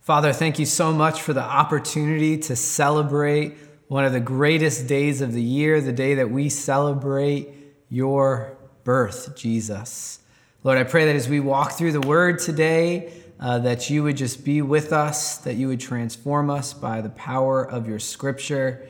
Father, 0.00 0.32
thank 0.32 0.58
you 0.58 0.64
so 0.64 0.94
much 0.94 1.20
for 1.20 1.34
the 1.34 1.42
opportunity 1.42 2.38
to 2.38 2.56
celebrate 2.56 3.58
one 3.88 4.06
of 4.06 4.14
the 4.14 4.20
greatest 4.20 4.86
days 4.86 5.20
of 5.20 5.34
the 5.34 5.42
year, 5.42 5.78
the 5.82 5.92
day 5.92 6.14
that 6.14 6.30
we 6.30 6.48
celebrate 6.48 7.50
your 7.90 8.56
birth, 8.82 9.36
Jesus. 9.36 10.20
Lord, 10.64 10.78
I 10.78 10.84
pray 10.84 11.04
that 11.04 11.16
as 11.16 11.28
we 11.28 11.38
walk 11.38 11.72
through 11.72 11.92
the 11.92 12.00
word 12.00 12.38
today, 12.38 13.12
uh, 13.38 13.58
that 13.58 13.90
you 13.90 14.02
would 14.02 14.16
just 14.16 14.42
be 14.42 14.62
with 14.62 14.90
us, 14.94 15.36
that 15.38 15.56
you 15.56 15.68
would 15.68 15.80
transform 15.80 16.48
us 16.48 16.72
by 16.72 17.02
the 17.02 17.10
power 17.10 17.62
of 17.62 17.86
your 17.86 17.98
scripture. 17.98 18.88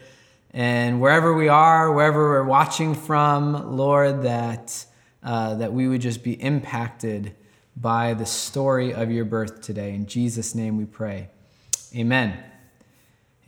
And 0.53 1.01
wherever 1.01 1.35
we 1.35 1.49
are, 1.49 1.93
wherever 1.93 2.29
we're 2.29 2.45
watching 2.45 2.95
from, 2.95 3.77
Lord, 3.77 4.23
that, 4.23 4.87
uh, 5.25 5.57
that 5.57 5.73
we 5.73 5.89
would 5.89 6.03
just 6.03 6.23
be 6.23 6.41
impacted 6.41 7.35
by 7.81 8.13
the 8.13 8.27
story 8.27 8.93
of 8.93 9.11
your 9.11 9.25
birth 9.25 9.63
today. 9.63 9.95
In 9.95 10.07
Jesus' 10.07 10.55
name 10.55 10.77
we 10.77 10.85
pray. 10.85 11.29
Amen. 11.97 12.37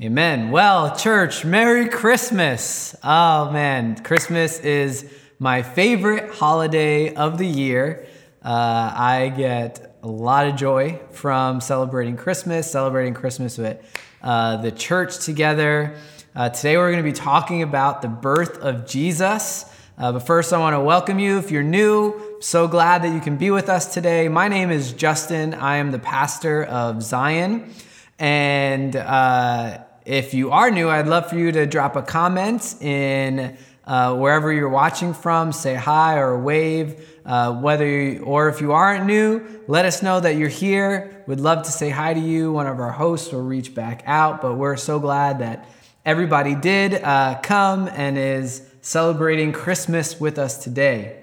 Amen. 0.01 0.51
Well, 0.51 0.97
church, 0.97 1.45
Merry 1.45 1.89
Christmas. 1.89 2.97
Oh, 3.05 3.51
man. 3.51 4.03
Christmas 4.03 4.59
is 4.61 5.13
my 5.39 5.63
favorite 5.63 6.33
holiday 6.33 7.15
of 7.15 7.37
the 7.37 7.47
year. 7.47 8.07
Uh, 8.43 8.93
I 8.97 9.33
get 9.37 9.99
a 10.03 10.09
lot 10.09 10.47
of 10.47 10.57
joy 10.57 10.99
from 11.11 11.61
celebrating 11.61 12.17
Christmas, 12.17 12.71
celebrating 12.71 13.13
Christmas 13.13 13.59
with 13.59 13.85
uh, 14.23 14.57
the 14.57 14.73
church 14.73 15.19
together. 15.19 15.95
Uh, 16.35 16.49
today, 16.49 16.79
we're 16.79 16.91
going 16.91 17.05
to 17.05 17.09
be 17.09 17.15
talking 17.15 17.63
about 17.63 18.01
the 18.01 18.09
birth 18.09 18.57
of 18.59 18.87
Jesus. 18.87 19.67
Uh, 19.99 20.11
but 20.11 20.21
first, 20.21 20.55
I 20.55 20.59
want 20.59 20.75
to 20.75 20.81
welcome 20.81 21.19
you. 21.19 21.39
If 21.39 21.51
you're 21.51 21.63
new, 21.63 22.32
so 22.43 22.67
glad 22.67 23.03
that 23.03 23.15
you 23.15 23.21
can 23.21 23.37
be 23.37 23.53
with 23.53 23.69
us 23.69 23.95
today. 23.95 24.29
My 24.29 24.49
name 24.49 24.73
is 24.73 24.93
Justin. 24.93 25.55
I 25.55 25.77
am 25.77 25.93
the 25.93 26.01
pastor 26.01 26.65
of 26.65 27.01
Zion. 27.01 27.73
And 28.19 28.97
uh, 28.97 29.79
if 30.05 30.35
you 30.35 30.51
are 30.51 30.69
new, 30.69 30.89
I'd 30.89 31.07
love 31.07 31.31
for 31.31 31.37
you 31.37 31.53
to 31.53 31.67
drop 31.67 31.95
a 31.95 32.03
comment 32.03 32.75
in 32.83 33.57
uh, 33.85 34.17
wherever 34.17 34.53
you're 34.53 34.69
watching 34.69 35.15
from. 35.15 35.53
Say 35.53 35.77
hi 35.77 36.19
or 36.19 36.37
wave. 36.37 37.09
Uh, 37.25 37.61
whether 37.61 37.87
you, 37.87 38.25
or 38.25 38.49
if 38.49 38.61
you 38.61 38.73
aren't 38.73 39.07
new, 39.07 39.63
let 39.69 39.85
us 39.85 40.03
know 40.03 40.19
that 40.19 40.35
you're 40.35 40.49
here. 40.49 41.23
We'd 41.29 41.39
love 41.39 41.63
to 41.67 41.71
say 41.71 41.91
hi 41.91 42.13
to 42.13 42.21
you. 42.21 42.51
One 42.53 42.67
of 42.67 42.81
our 42.81 42.91
hosts 42.91 43.33
will 43.33 43.43
reach 43.43 43.73
back 43.73 44.03
out. 44.05 44.43
But 44.43 44.55
we're 44.55 44.77
so 44.77 44.99
glad 44.99 45.39
that 45.39 45.69
everybody 46.05 46.57
did 46.57 46.95
uh, 46.95 47.39
come 47.41 47.87
and 47.87 48.19
is 48.19 48.69
celebrating 48.81 49.53
Christmas 49.53 50.19
with 50.19 50.41
us 50.41 50.59
today. 50.59 51.22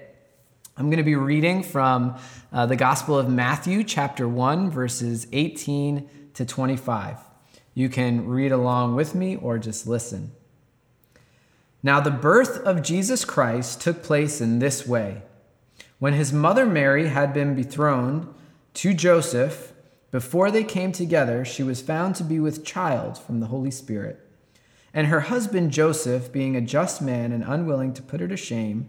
I'm 0.80 0.86
going 0.86 0.96
to 0.96 1.02
be 1.02 1.14
reading 1.14 1.62
from 1.62 2.16
uh, 2.54 2.64
the 2.64 2.74
Gospel 2.74 3.18
of 3.18 3.28
Matthew, 3.28 3.84
chapter 3.84 4.26
1, 4.26 4.70
verses 4.70 5.26
18 5.30 6.08
to 6.32 6.46
25. 6.46 7.18
You 7.74 7.90
can 7.90 8.26
read 8.26 8.50
along 8.50 8.96
with 8.96 9.14
me 9.14 9.36
or 9.36 9.58
just 9.58 9.86
listen. 9.86 10.32
Now, 11.82 12.00
the 12.00 12.10
birth 12.10 12.56
of 12.64 12.80
Jesus 12.80 13.26
Christ 13.26 13.82
took 13.82 14.02
place 14.02 14.40
in 14.40 14.58
this 14.58 14.86
way. 14.86 15.20
When 15.98 16.14
his 16.14 16.32
mother 16.32 16.64
Mary 16.64 17.08
had 17.08 17.34
been 17.34 17.54
betrothed 17.54 18.28
to 18.72 18.94
Joseph, 18.94 19.74
before 20.10 20.50
they 20.50 20.64
came 20.64 20.92
together, 20.92 21.44
she 21.44 21.62
was 21.62 21.82
found 21.82 22.14
to 22.14 22.24
be 22.24 22.40
with 22.40 22.64
child 22.64 23.18
from 23.18 23.40
the 23.40 23.48
Holy 23.48 23.70
Spirit. 23.70 24.18
And 24.94 25.08
her 25.08 25.20
husband 25.20 25.72
Joseph, 25.72 26.32
being 26.32 26.56
a 26.56 26.62
just 26.62 27.02
man 27.02 27.32
and 27.32 27.44
unwilling 27.44 27.92
to 27.92 28.02
put 28.02 28.20
her 28.20 28.28
to 28.28 28.36
shame, 28.38 28.88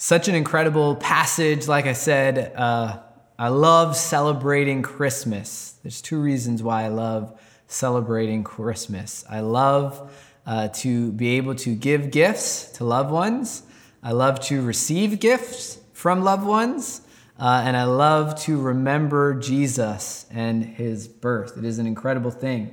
Such 0.00 0.28
an 0.28 0.36
incredible 0.36 0.94
passage. 0.94 1.66
Like 1.66 1.86
I 1.86 1.92
said, 1.92 2.52
uh, 2.54 3.00
I 3.36 3.48
love 3.48 3.96
celebrating 3.96 4.80
Christmas. 4.80 5.74
There's 5.82 6.00
two 6.00 6.20
reasons 6.20 6.62
why 6.62 6.84
I 6.84 6.88
love 6.88 7.36
celebrating 7.66 8.44
Christmas. 8.44 9.24
I 9.28 9.40
love 9.40 10.12
uh, 10.46 10.68
to 10.68 11.10
be 11.10 11.30
able 11.30 11.56
to 11.56 11.74
give 11.74 12.12
gifts 12.12 12.70
to 12.74 12.84
loved 12.84 13.10
ones, 13.10 13.64
I 14.00 14.12
love 14.12 14.38
to 14.42 14.62
receive 14.62 15.18
gifts 15.18 15.78
from 15.94 16.22
loved 16.22 16.46
ones. 16.46 17.02
Uh, 17.36 17.62
and 17.64 17.76
I 17.76 17.84
love 17.84 18.38
to 18.42 18.60
remember 18.60 19.34
Jesus 19.34 20.26
and 20.30 20.64
his 20.64 21.08
birth. 21.08 21.58
It 21.58 21.64
is 21.64 21.80
an 21.80 21.88
incredible 21.88 22.30
thing. 22.30 22.72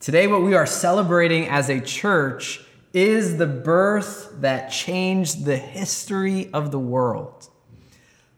Today, 0.00 0.26
what 0.26 0.40
we 0.40 0.54
are 0.54 0.66
celebrating 0.66 1.48
as 1.48 1.68
a 1.68 1.80
church 1.80 2.65
is 2.96 3.36
the 3.36 3.46
birth 3.46 4.32
that 4.40 4.70
changed 4.70 5.44
the 5.44 5.58
history 5.58 6.50
of 6.54 6.70
the 6.70 6.78
world. 6.78 7.50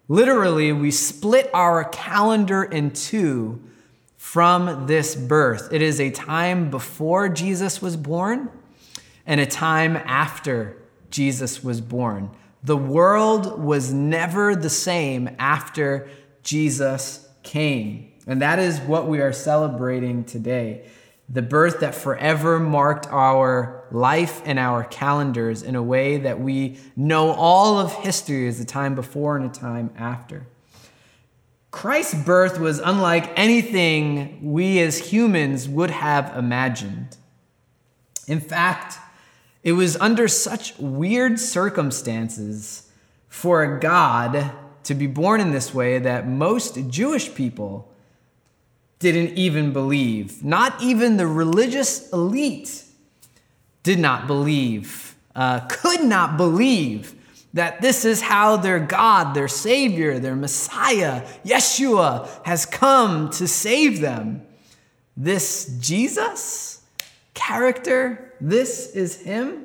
Literally, 0.08 0.72
we 0.72 0.90
split 0.90 1.48
our 1.54 1.84
calendar 1.84 2.64
in 2.64 2.90
two 2.90 3.62
from 4.16 4.88
this 4.88 5.14
birth. 5.14 5.72
It 5.72 5.80
is 5.80 6.00
a 6.00 6.10
time 6.10 6.70
before 6.70 7.28
Jesus 7.28 7.80
was 7.80 7.96
born 7.96 8.50
and 9.24 9.40
a 9.40 9.46
time 9.46 9.94
after 9.94 10.76
Jesus 11.08 11.62
was 11.62 11.80
born. 11.80 12.28
The 12.64 12.76
world 12.76 13.62
was 13.62 13.92
never 13.92 14.56
the 14.56 14.70
same 14.70 15.30
after 15.38 16.08
Jesus 16.42 17.28
came. 17.44 18.12
And 18.26 18.42
that 18.42 18.58
is 18.58 18.80
what 18.80 19.06
we 19.06 19.20
are 19.20 19.32
celebrating 19.32 20.24
today 20.24 20.90
the 21.28 21.42
birth 21.42 21.80
that 21.80 21.94
forever 21.94 22.58
marked 22.58 23.06
our 23.08 23.84
life 23.90 24.40
and 24.44 24.58
our 24.58 24.84
calendars 24.84 25.62
in 25.62 25.76
a 25.76 25.82
way 25.82 26.18
that 26.18 26.40
we 26.40 26.78
know 26.96 27.32
all 27.32 27.78
of 27.78 27.92
history 27.96 28.48
as 28.48 28.58
a 28.60 28.64
time 28.64 28.94
before 28.94 29.36
and 29.36 29.44
a 29.44 29.60
time 29.60 29.90
after. 29.96 30.46
Christ's 31.70 32.14
birth 32.14 32.58
was 32.58 32.78
unlike 32.78 33.30
anything 33.38 34.52
we 34.52 34.80
as 34.80 35.10
humans 35.12 35.68
would 35.68 35.90
have 35.90 36.34
imagined. 36.34 37.16
In 38.26 38.40
fact, 38.40 38.98
it 39.62 39.72
was 39.72 39.96
under 39.96 40.28
such 40.28 40.78
weird 40.78 41.38
circumstances 41.38 42.90
for 43.28 43.62
a 43.62 43.80
God 43.80 44.52
to 44.84 44.94
be 44.94 45.06
born 45.06 45.40
in 45.40 45.50
this 45.50 45.74
way 45.74 45.98
that 45.98 46.26
most 46.26 46.88
Jewish 46.88 47.34
people 47.34 47.87
didn't 48.98 49.36
even 49.38 49.72
believe. 49.72 50.44
Not 50.44 50.82
even 50.82 51.16
the 51.16 51.26
religious 51.26 52.10
elite 52.12 52.84
did 53.82 53.98
not 53.98 54.26
believe, 54.26 55.16
uh, 55.34 55.60
could 55.68 56.02
not 56.02 56.36
believe 56.36 57.14
that 57.54 57.80
this 57.80 58.04
is 58.04 58.20
how 58.20 58.56
their 58.56 58.78
God, 58.78 59.34
their 59.34 59.48
Savior, 59.48 60.18
their 60.18 60.36
Messiah, 60.36 61.26
Yeshua, 61.44 62.28
has 62.44 62.66
come 62.66 63.30
to 63.30 63.48
save 63.48 64.00
them. 64.00 64.42
This 65.16 65.76
Jesus 65.80 66.82
character, 67.34 68.34
this 68.40 68.94
is 68.94 69.22
Him. 69.22 69.64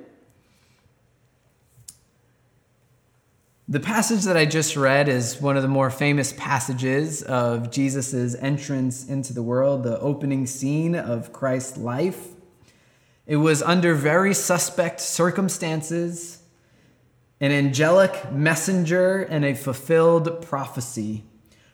The 3.74 3.80
passage 3.80 4.26
that 4.26 4.38
I 4.38 4.46
just 4.46 4.76
read 4.76 5.10
is 5.10 5.42
one 5.42 5.58
of 5.58 5.64
the 5.64 5.68
more 5.68 5.90
famous 5.90 6.32
passages 6.32 7.24
of 7.24 7.72
Jesus' 7.72 8.36
entrance 8.36 9.08
into 9.10 9.34
the 9.34 9.42
world, 9.42 9.82
the 9.82 10.00
opening 10.00 10.46
scene 10.46 10.94
of 10.94 11.34
Christ's 11.34 11.78
life. 11.78 12.28
It 13.26 13.38
was 13.38 13.64
under 13.64 13.96
very 13.96 14.36
suspect 14.36 15.00
circumstances, 15.00 16.44
an 17.42 17.52
angelic 17.52 18.32
messenger, 18.32 19.24
and 19.24 19.44
a 19.44 19.56
fulfilled 19.56 20.44
prophecy 20.44 21.24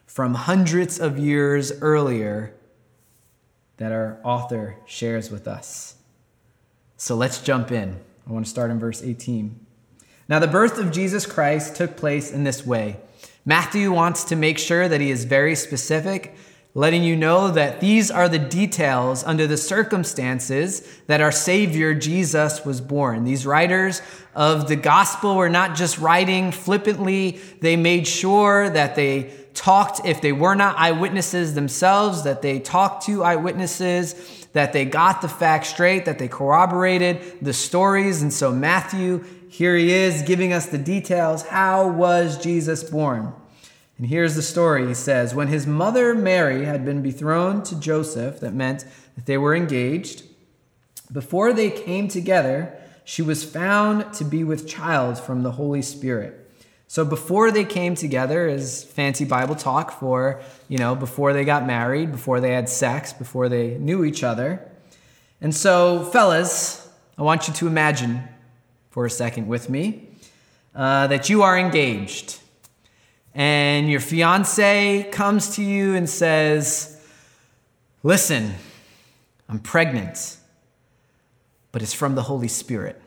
from 0.06 0.32
hundreds 0.32 0.98
of 0.98 1.18
years 1.18 1.70
earlier 1.82 2.54
that 3.76 3.92
our 3.92 4.18
author 4.24 4.76
shares 4.86 5.30
with 5.30 5.46
us. 5.46 5.96
So 6.96 7.14
let's 7.14 7.42
jump 7.42 7.70
in, 7.70 8.00
I 8.26 8.32
want 8.32 8.46
to 8.46 8.50
start 8.50 8.70
in 8.70 8.78
verse 8.78 9.02
18. 9.02 9.66
Now, 10.30 10.38
the 10.38 10.46
birth 10.46 10.78
of 10.78 10.92
Jesus 10.92 11.26
Christ 11.26 11.74
took 11.74 11.96
place 11.96 12.30
in 12.30 12.44
this 12.44 12.64
way. 12.64 12.98
Matthew 13.44 13.90
wants 13.90 14.22
to 14.24 14.36
make 14.36 14.60
sure 14.60 14.86
that 14.86 15.00
he 15.00 15.10
is 15.10 15.24
very 15.24 15.56
specific, 15.56 16.36
letting 16.72 17.02
you 17.02 17.16
know 17.16 17.50
that 17.50 17.80
these 17.80 18.12
are 18.12 18.28
the 18.28 18.38
details 18.38 19.24
under 19.24 19.48
the 19.48 19.56
circumstances 19.56 20.86
that 21.08 21.20
our 21.20 21.32
Savior 21.32 21.94
Jesus 21.94 22.64
was 22.64 22.80
born. 22.80 23.24
These 23.24 23.44
writers 23.44 24.02
of 24.36 24.68
the 24.68 24.76
gospel 24.76 25.34
were 25.34 25.48
not 25.48 25.74
just 25.74 25.98
writing 25.98 26.52
flippantly, 26.52 27.40
they 27.60 27.74
made 27.74 28.06
sure 28.06 28.70
that 28.70 28.94
they 28.94 29.32
talked, 29.54 30.06
if 30.06 30.20
they 30.20 30.30
were 30.30 30.54
not 30.54 30.78
eyewitnesses 30.78 31.54
themselves, 31.54 32.22
that 32.22 32.40
they 32.40 32.60
talked 32.60 33.04
to 33.06 33.24
eyewitnesses, 33.24 34.39
that 34.52 34.72
they 34.72 34.84
got 34.84 35.22
the 35.22 35.28
facts 35.28 35.68
straight, 35.68 36.04
that 36.04 36.18
they 36.18 36.28
corroborated 36.28 37.38
the 37.40 37.52
stories. 37.52 38.22
And 38.22 38.32
so, 38.32 38.52
Matthew, 38.52 39.24
here 39.48 39.76
he 39.76 39.92
is 39.92 40.22
giving 40.22 40.52
us 40.52 40.66
the 40.66 40.78
details. 40.78 41.46
How 41.46 41.88
was 41.88 42.42
Jesus 42.42 42.82
born? 42.82 43.32
And 43.98 44.08
here's 44.08 44.34
the 44.34 44.42
story. 44.42 44.88
He 44.88 44.94
says, 44.94 45.34
When 45.34 45.48
his 45.48 45.66
mother 45.66 46.14
Mary 46.14 46.64
had 46.64 46.84
been 46.84 47.02
betrothed 47.02 47.66
to 47.66 47.78
Joseph, 47.78 48.40
that 48.40 48.54
meant 48.54 48.84
that 49.14 49.26
they 49.26 49.36
were 49.36 49.54
engaged, 49.54 50.24
before 51.12 51.52
they 51.52 51.70
came 51.70 52.08
together, 52.08 52.76
she 53.04 53.22
was 53.22 53.44
found 53.44 54.12
to 54.14 54.24
be 54.24 54.44
with 54.44 54.68
child 54.68 55.18
from 55.18 55.42
the 55.42 55.52
Holy 55.52 55.82
Spirit. 55.82 56.39
So 56.90 57.04
before 57.04 57.52
they 57.52 57.64
came 57.64 57.94
together 57.94 58.48
is 58.48 58.82
fancy 58.82 59.24
Bible 59.24 59.54
talk 59.54 59.92
for, 59.92 60.40
you 60.68 60.76
know, 60.76 60.96
before 60.96 61.32
they 61.32 61.44
got 61.44 61.64
married, 61.64 62.10
before 62.10 62.40
they 62.40 62.50
had 62.50 62.68
sex, 62.68 63.12
before 63.12 63.48
they 63.48 63.78
knew 63.78 64.04
each 64.04 64.24
other. 64.24 64.68
And 65.40 65.54
so, 65.54 66.02
fellas, 66.06 66.88
I 67.16 67.22
want 67.22 67.46
you 67.46 67.54
to 67.54 67.68
imagine 67.68 68.24
for 68.90 69.06
a 69.06 69.10
second 69.10 69.46
with 69.46 69.70
me 69.70 70.08
uh, 70.74 71.06
that 71.06 71.30
you 71.30 71.42
are 71.42 71.56
engaged 71.56 72.40
and 73.36 73.88
your 73.88 74.00
fiance 74.00 75.08
comes 75.12 75.54
to 75.54 75.62
you 75.62 75.94
and 75.94 76.10
says, 76.10 77.00
Listen, 78.02 78.54
I'm 79.48 79.60
pregnant, 79.60 80.38
but 81.70 81.82
it's 81.82 81.94
from 81.94 82.16
the 82.16 82.22
Holy 82.22 82.48
Spirit 82.48 83.00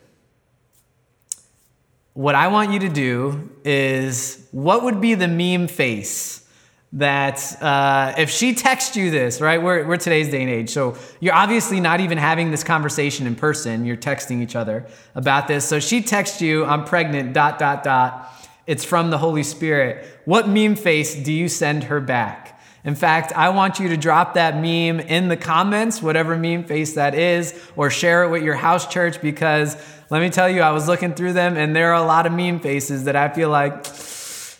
what 2.13 2.35
I 2.35 2.47
want 2.47 2.71
you 2.71 2.79
to 2.79 2.89
do 2.89 3.49
is 3.63 4.47
what 4.51 4.83
would 4.83 5.01
be 5.01 5.15
the 5.15 5.27
meme 5.27 5.67
face 5.67 6.47
that 6.93 7.59
uh, 7.59 8.13
if 8.19 8.29
she 8.29 8.53
texts 8.53 8.95
you 8.95 9.09
this, 9.09 9.41
right? 9.41 9.61
We're, 9.61 9.83
we're 9.87 9.97
today's 9.97 10.29
day 10.29 10.41
and 10.41 10.49
age. 10.49 10.69
So 10.69 10.95
you're 11.19 11.33
obviously 11.33 11.79
not 11.79 12.01
even 12.01 12.19
having 12.19 12.51
this 12.51 12.63
conversation 12.63 13.25
in 13.25 13.35
person. 13.35 13.83
You're 13.83 13.97
texting 13.97 14.43
each 14.43 14.55
other 14.55 14.85
about 15.15 15.47
this. 15.47 15.65
So 15.65 15.79
she 15.79 16.03
texts 16.03 16.39
you, 16.39 16.65
I'm 16.65 16.85
pregnant, 16.85 17.33
dot, 17.33 17.57
dot, 17.57 17.83
dot. 17.83 18.31
It's 18.67 18.85
from 18.85 19.09
the 19.09 19.17
Holy 19.17 19.41
Spirit. 19.41 20.05
What 20.25 20.47
meme 20.47 20.75
face 20.75 21.15
do 21.15 21.33
you 21.33 21.49
send 21.49 21.85
her 21.85 21.99
back? 21.99 22.61
In 22.85 22.95
fact, 22.95 23.31
I 23.31 23.49
want 23.49 23.79
you 23.79 23.87
to 23.89 23.97
drop 23.97 24.33
that 24.33 24.55
meme 24.55 24.99
in 24.99 25.29
the 25.29 25.37
comments, 25.37 26.01
whatever 26.01 26.37
meme 26.37 26.65
face 26.65 26.93
that 26.93 27.15
is, 27.15 27.59
or 27.75 27.89
share 27.89 28.23
it 28.23 28.29
with 28.29 28.43
your 28.43 28.55
house 28.55 28.87
church 28.87 29.21
because 29.21 29.77
let 30.13 30.21
me 30.21 30.29
tell 30.29 30.47
you, 30.47 30.61
I 30.61 30.69
was 30.69 30.87
looking 30.87 31.15
through 31.15 31.33
them 31.33 31.57
and 31.57 31.75
there 31.75 31.91
are 31.91 32.03
a 32.03 32.05
lot 32.05 32.27
of 32.27 32.33
meme 32.33 32.59
faces 32.59 33.05
that 33.05 33.15
I 33.15 33.29
feel 33.29 33.49
like, 33.49 33.83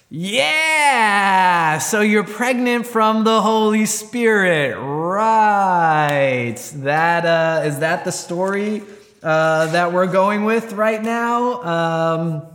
yeah, 0.10 1.78
so 1.78 2.02
you're 2.02 2.24
pregnant 2.24 2.88
from 2.88 3.24
the 3.24 3.40
Holy 3.40 3.86
Spirit, 3.86 4.76
right? 4.80 6.56
That 6.78 7.26
uh, 7.28 7.68
is 7.68 7.78
that 7.82 8.04
the 8.04 8.12
story 8.12 8.82
uh, 9.22 9.68
that 9.68 9.94
we're 9.94 10.08
going 10.08 10.44
with 10.44 10.74
right 10.74 11.04
now? 11.04 11.62
Um, 11.62 12.48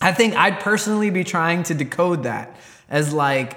I 0.00 0.12
think 0.12 0.36
I'd 0.36 0.60
personally 0.60 1.10
be 1.10 1.24
trying 1.24 1.64
to 1.64 1.74
decode 1.74 2.22
that 2.22 2.54
as 2.88 3.12
like 3.12 3.56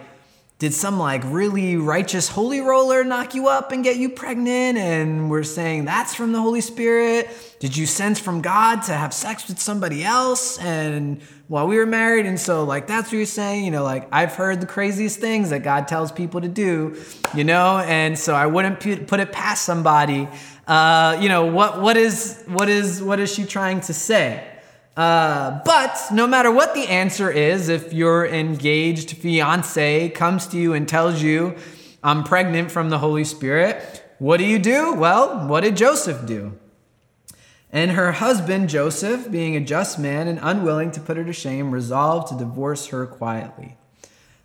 did 0.60 0.74
some 0.74 1.00
like 1.00 1.22
really 1.24 1.78
righteous 1.78 2.28
holy 2.28 2.60
roller 2.60 3.06
knock 3.06 3.34
you 3.34 3.48
up 3.48 3.72
and 3.72 3.82
get 3.82 3.96
you 3.96 4.10
pregnant? 4.10 4.78
And 4.78 5.30
we're 5.30 5.44
saying 5.44 5.86
that's 5.86 6.14
from 6.14 6.34
the 6.34 6.42
Holy 6.42 6.60
Spirit. 6.60 7.30
Did 7.60 7.78
you 7.78 7.86
sense 7.86 8.20
from 8.20 8.42
God 8.42 8.82
to 8.84 8.94
have 8.94 9.14
sex 9.14 9.48
with 9.48 9.58
somebody 9.60 10.04
else? 10.04 10.60
And 10.60 11.22
while 11.48 11.66
we 11.66 11.78
were 11.78 11.86
married, 11.86 12.26
and 12.26 12.38
so 12.38 12.66
like 12.66 12.88
that's 12.88 13.08
what 13.08 13.14
you're 13.14 13.26
saying, 13.26 13.64
you 13.64 13.72
know, 13.72 13.84
like 13.84 14.10
I've 14.12 14.34
heard 14.34 14.60
the 14.60 14.68
craziest 14.68 15.22
things 15.22 15.52
that 15.52 15.64
God 15.64 15.88
tells 15.88 16.12
people 16.12 16.42
to 16.42 16.50
do, 16.50 17.02
you 17.34 17.46
know, 17.46 17.80
and 17.80 18.20
so 18.20 18.36
I 18.36 18.48
wouldn't 18.48 19.08
put 19.08 19.22
it 19.22 19.32
past 19.32 19.64
somebody. 19.64 20.28
Uh, 20.68 21.18
you 21.22 21.30
know, 21.30 21.46
what 21.46 21.82
what 21.82 21.96
is 21.96 22.44
what 22.48 22.68
is 22.68 23.02
what 23.02 23.22
is 23.22 23.34
she 23.34 23.46
trying 23.46 23.80
to 23.82 23.94
say? 23.94 24.46
Uh, 25.00 25.62
but 25.64 25.98
no 26.12 26.28
matter 26.28 26.52
what 26.52 26.74
the 26.74 26.86
answer 26.90 27.32
is, 27.32 27.70
if 27.70 27.94
your 27.94 28.26
engaged 28.26 29.12
fiance 29.12 30.10
comes 30.10 30.46
to 30.46 30.58
you 30.58 30.74
and 30.74 30.90
tells 30.90 31.24
you, 31.24 31.56
I'm 32.04 32.26
pregnant 32.26 32.70
from 32.70 32.90
the 32.90 32.98
Holy 32.98 33.24
Spirit, 33.24 34.04
what 34.20 34.36
do 34.40 34.44
you 34.44 34.60
do? 34.60 34.94
Well, 34.94 35.48
what 35.48 35.62
did 35.62 35.78
Joseph 35.78 36.26
do? 36.26 36.60
And 37.72 37.92
her 37.92 38.12
husband, 38.12 38.68
Joseph, 38.68 39.32
being 39.32 39.56
a 39.56 39.62
just 39.62 40.00
man 40.00 40.28
and 40.28 40.38
unwilling 40.42 40.92
to 40.92 41.00
put 41.00 41.16
her 41.16 41.24
to 41.24 41.32
shame, 41.32 41.72
resolved 41.72 42.28
to 42.28 42.38
divorce 42.38 42.88
her 42.88 43.08
quietly. 43.08 43.78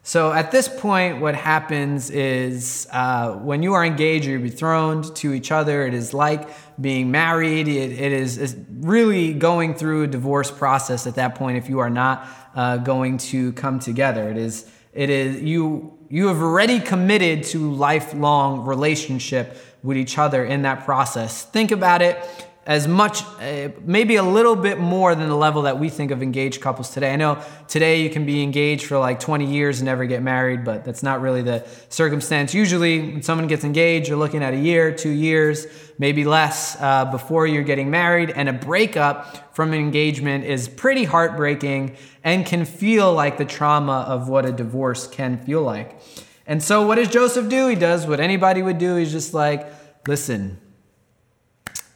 So 0.07 0.35
at 0.35 0.51
this 0.51 0.69
point, 0.69 1.23
what 1.23 1.35
happens 1.35 2.11
is 2.11 2.87
uh, 2.93 3.37
when 3.37 3.63
you 3.63 3.73
are 3.73 3.83
engaged, 3.83 4.27
you're 4.27 4.39
betrothed 4.39 5.17
to 5.17 5.33
each 5.33 5.51
other. 5.51 5.87
It 5.87 5.95
is 5.95 6.13
like 6.13 6.47
being 6.79 7.11
married. 7.11 7.69
it, 7.69 7.93
it 7.93 8.13
is, 8.13 8.55
really 8.69 9.33
going 9.33 9.75
through 9.75 10.03
a 10.03 10.07
divorce 10.07 10.51
process 10.51 11.07
at 11.07 11.15
that 11.15 11.37
point 11.37 11.57
if 11.57 11.71
you 11.71 11.79
are 11.79 11.89
not 11.89 12.29
uh, 12.55 12.77
going 12.77 13.17
to 13.17 13.55
come 13.55 13.81
together. 13.81 14.29
It 14.29 14.37
is, 14.37 14.71
it 14.93 15.09
is 15.09 15.41
you, 15.41 15.97
you 16.11 16.27
have 16.27 16.43
already 16.43 16.81
committed 16.81 17.43
to 17.45 17.73
lifelong 17.73 18.67
relationship 18.67 19.57
with 19.83 19.97
each 19.97 20.19
other 20.19 20.45
in 20.45 20.61
that 20.63 20.85
process. 20.85 21.45
Think 21.45 21.71
about 21.71 22.03
it 22.03 22.19
as 22.67 22.89
much, 22.89 23.23
uh, 23.41 23.69
maybe 23.83 24.17
a 24.17 24.23
little 24.23 24.57
bit 24.57 24.79
more 24.79 25.15
than 25.15 25.29
the 25.29 25.37
level 25.37 25.63
that 25.63 25.79
we 25.79 25.91
think 25.91 26.11
of 26.11 26.23
engaged 26.23 26.63
couples 26.63 26.91
today. 26.91 27.13
I 27.13 27.17
know 27.17 27.43
today 27.69 28.01
you 28.01 28.09
can 28.09 28.25
be 28.25 28.43
engaged 28.43 28.87
for 28.87 28.99
like 28.99 29.21
20 29.21 29.45
years 29.45 29.81
and 29.81 29.87
never 29.87 30.07
get 30.07 30.23
married, 30.23 30.65
but 30.65 30.85
that's 30.85 31.03
not 31.03 31.21
really 31.21 31.43
the 31.43 31.67
circumstance. 31.91 32.55
Usually, 32.55 33.01
when 33.01 33.23
someone 33.23 33.49
gets 33.49 33.65
engaged, 33.65 34.09
you're 34.09 34.17
looking 34.17 34.43
at 34.43 34.55
a 34.55 34.59
year, 34.59 34.95
two 34.95 35.11
years, 35.11 35.67
maybe 35.99 36.25
less 36.25 36.81
uh, 36.81 37.05
before 37.05 37.47
you're 37.47 37.63
getting 37.63 37.91
married. 37.91 38.31
And 38.31 38.49
a 38.49 38.55
breakup 38.55 39.55
from 39.55 39.73
an 39.73 39.79
engagement 39.79 40.45
is 40.45 40.67
pretty 40.67 41.05
heartbreaking 41.05 41.97
and 42.23 42.47
can 42.47 42.65
feel 42.65 43.13
like 43.13 43.37
the 43.37 43.45
trauma 43.45 44.07
of 44.09 44.29
what 44.29 44.47
a 44.47 44.53
divorce 44.53 45.07
can 45.07 45.37
feel 45.37 45.63
like. 45.63 46.01
And 46.47 46.63
so, 46.63 46.87
what 46.87 46.97
does 46.97 47.09
Joseph 47.09 47.49
do? 47.49 47.69
He 47.69 47.75
does 47.75 48.07
what 48.07 48.21
anybody 48.21 48.63
would 48.63 48.79
do. 48.79 48.97
He's 48.97 49.13
just 49.13 49.35
like, 49.35 49.67
listen, 50.07 50.61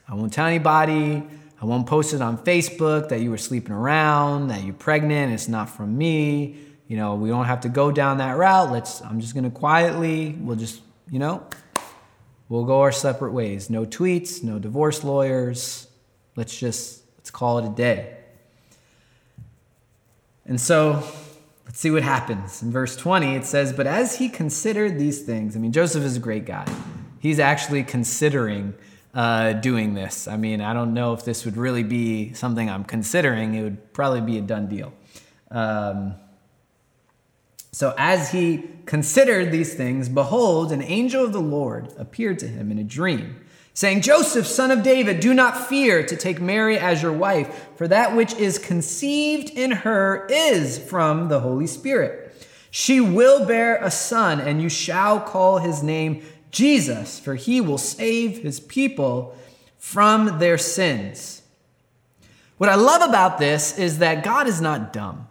I 0.08 0.14
won't 0.14 0.32
tell 0.32 0.46
anybody. 0.46 1.22
I 1.60 1.64
won't 1.64 1.86
post 1.86 2.14
it 2.14 2.22
on 2.22 2.38
Facebook 2.38 3.08
that 3.08 3.20
you 3.20 3.30
were 3.30 3.38
sleeping 3.38 3.72
around, 3.72 4.48
that 4.48 4.62
you're 4.64 4.74
pregnant. 4.74 5.32
It's 5.32 5.48
not 5.48 5.68
from 5.68 5.98
me. 5.98 6.56
You 6.86 6.96
know, 6.96 7.16
we 7.16 7.28
don't 7.28 7.44
have 7.44 7.60
to 7.62 7.68
go 7.68 7.90
down 7.90 8.18
that 8.18 8.38
route. 8.38 8.70
Let's, 8.70 9.02
I'm 9.02 9.20
just 9.20 9.34
to 9.34 9.50
quietly, 9.50 10.36
we'll 10.40 10.56
just, 10.56 10.80
you 11.10 11.18
know, 11.18 11.44
we'll 12.48 12.64
go 12.64 12.80
our 12.80 12.92
separate 12.92 13.32
ways. 13.32 13.68
No 13.68 13.84
tweets, 13.84 14.42
no 14.42 14.58
divorce 14.58 15.04
lawyers. 15.04 15.88
Let's 16.36 16.58
just, 16.58 17.02
let's 17.18 17.30
call 17.30 17.58
it 17.58 17.66
a 17.66 17.70
day. 17.70 18.16
And 20.46 20.58
so 20.58 21.02
let's 21.66 21.78
see 21.78 21.90
what 21.90 22.02
happens. 22.02 22.62
In 22.62 22.70
verse 22.70 22.96
20, 22.96 23.34
it 23.34 23.44
says, 23.44 23.72
But 23.72 23.86
as 23.86 24.16
he 24.16 24.30
considered 24.30 24.98
these 24.98 25.22
things, 25.22 25.56
I 25.56 25.58
mean, 25.58 25.72
Joseph 25.72 26.04
is 26.04 26.16
a 26.16 26.20
great 26.20 26.46
guy. 26.46 26.66
He's 27.18 27.38
actually 27.38 27.82
considering 27.82 28.74
uh, 29.14 29.54
doing 29.54 29.94
this. 29.94 30.28
I 30.28 30.36
mean, 30.36 30.60
I 30.60 30.72
don't 30.74 30.94
know 30.94 31.12
if 31.12 31.24
this 31.24 31.44
would 31.44 31.56
really 31.56 31.82
be 31.82 32.32
something 32.34 32.68
I'm 32.68 32.84
considering. 32.84 33.54
It 33.54 33.62
would 33.62 33.92
probably 33.92 34.20
be 34.20 34.38
a 34.38 34.42
done 34.42 34.68
deal. 34.68 34.92
Um, 35.50 36.14
so, 37.72 37.94
as 37.96 38.32
he 38.32 38.64
considered 38.86 39.52
these 39.52 39.74
things, 39.74 40.08
behold, 40.08 40.72
an 40.72 40.82
angel 40.82 41.24
of 41.24 41.32
the 41.32 41.40
Lord 41.40 41.92
appeared 41.96 42.38
to 42.40 42.48
him 42.48 42.72
in 42.72 42.78
a 42.78 42.84
dream, 42.84 43.36
saying, 43.72 44.00
Joseph, 44.00 44.46
son 44.46 44.70
of 44.70 44.82
David, 44.82 45.20
do 45.20 45.32
not 45.32 45.68
fear 45.68 46.02
to 46.04 46.16
take 46.16 46.40
Mary 46.40 46.76
as 46.76 47.02
your 47.02 47.12
wife, 47.12 47.68
for 47.76 47.86
that 47.86 48.16
which 48.16 48.34
is 48.34 48.58
conceived 48.58 49.50
in 49.50 49.70
her 49.70 50.26
is 50.28 50.78
from 50.78 51.28
the 51.28 51.40
Holy 51.40 51.66
Spirit. 51.66 52.34
She 52.70 53.00
will 53.00 53.46
bear 53.46 53.76
a 53.76 53.90
son, 53.90 54.40
and 54.40 54.60
you 54.60 54.68
shall 54.68 55.20
call 55.20 55.58
his 55.58 55.82
name 55.82 56.22
Jesus, 56.50 57.18
for 57.18 57.34
he 57.34 57.60
will 57.60 57.78
save 57.78 58.38
his 58.38 58.60
people 58.60 59.36
from 59.78 60.38
their 60.38 60.58
sins. 60.58 61.42
What 62.58 62.68
I 62.68 62.74
love 62.74 63.08
about 63.08 63.38
this 63.38 63.78
is 63.78 63.98
that 63.98 64.24
God 64.24 64.48
is 64.48 64.60
not 64.60 64.92
dumb, 64.92 65.28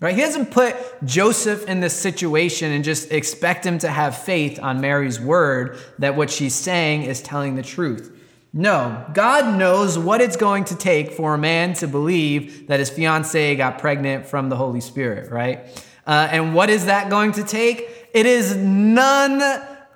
right? 0.00 0.14
He 0.14 0.22
doesn't 0.22 0.50
put 0.50 0.76
Joseph 1.04 1.66
in 1.66 1.80
this 1.80 1.94
situation 1.94 2.72
and 2.72 2.82
just 2.82 3.12
expect 3.12 3.66
him 3.66 3.78
to 3.78 3.88
have 3.88 4.16
faith 4.16 4.58
on 4.60 4.80
Mary's 4.80 5.20
word 5.20 5.78
that 5.98 6.16
what 6.16 6.30
she's 6.30 6.54
saying 6.54 7.02
is 7.02 7.20
telling 7.20 7.54
the 7.54 7.62
truth. 7.62 8.16
No, 8.52 9.04
God 9.12 9.58
knows 9.58 9.96
what 9.96 10.20
it's 10.20 10.36
going 10.36 10.64
to 10.64 10.76
take 10.76 11.12
for 11.12 11.34
a 11.34 11.38
man 11.38 11.74
to 11.74 11.86
believe 11.86 12.66
that 12.66 12.80
his 12.80 12.90
fiancee 12.90 13.54
got 13.54 13.78
pregnant 13.78 14.26
from 14.26 14.48
the 14.48 14.56
Holy 14.56 14.80
Spirit, 14.80 15.30
right? 15.30 15.60
Uh, 16.06 16.28
and 16.32 16.54
what 16.54 16.70
is 16.70 16.86
that 16.86 17.10
going 17.10 17.32
to 17.32 17.44
take? 17.44 18.08
It 18.12 18.26
is 18.26 18.56
none 18.56 19.40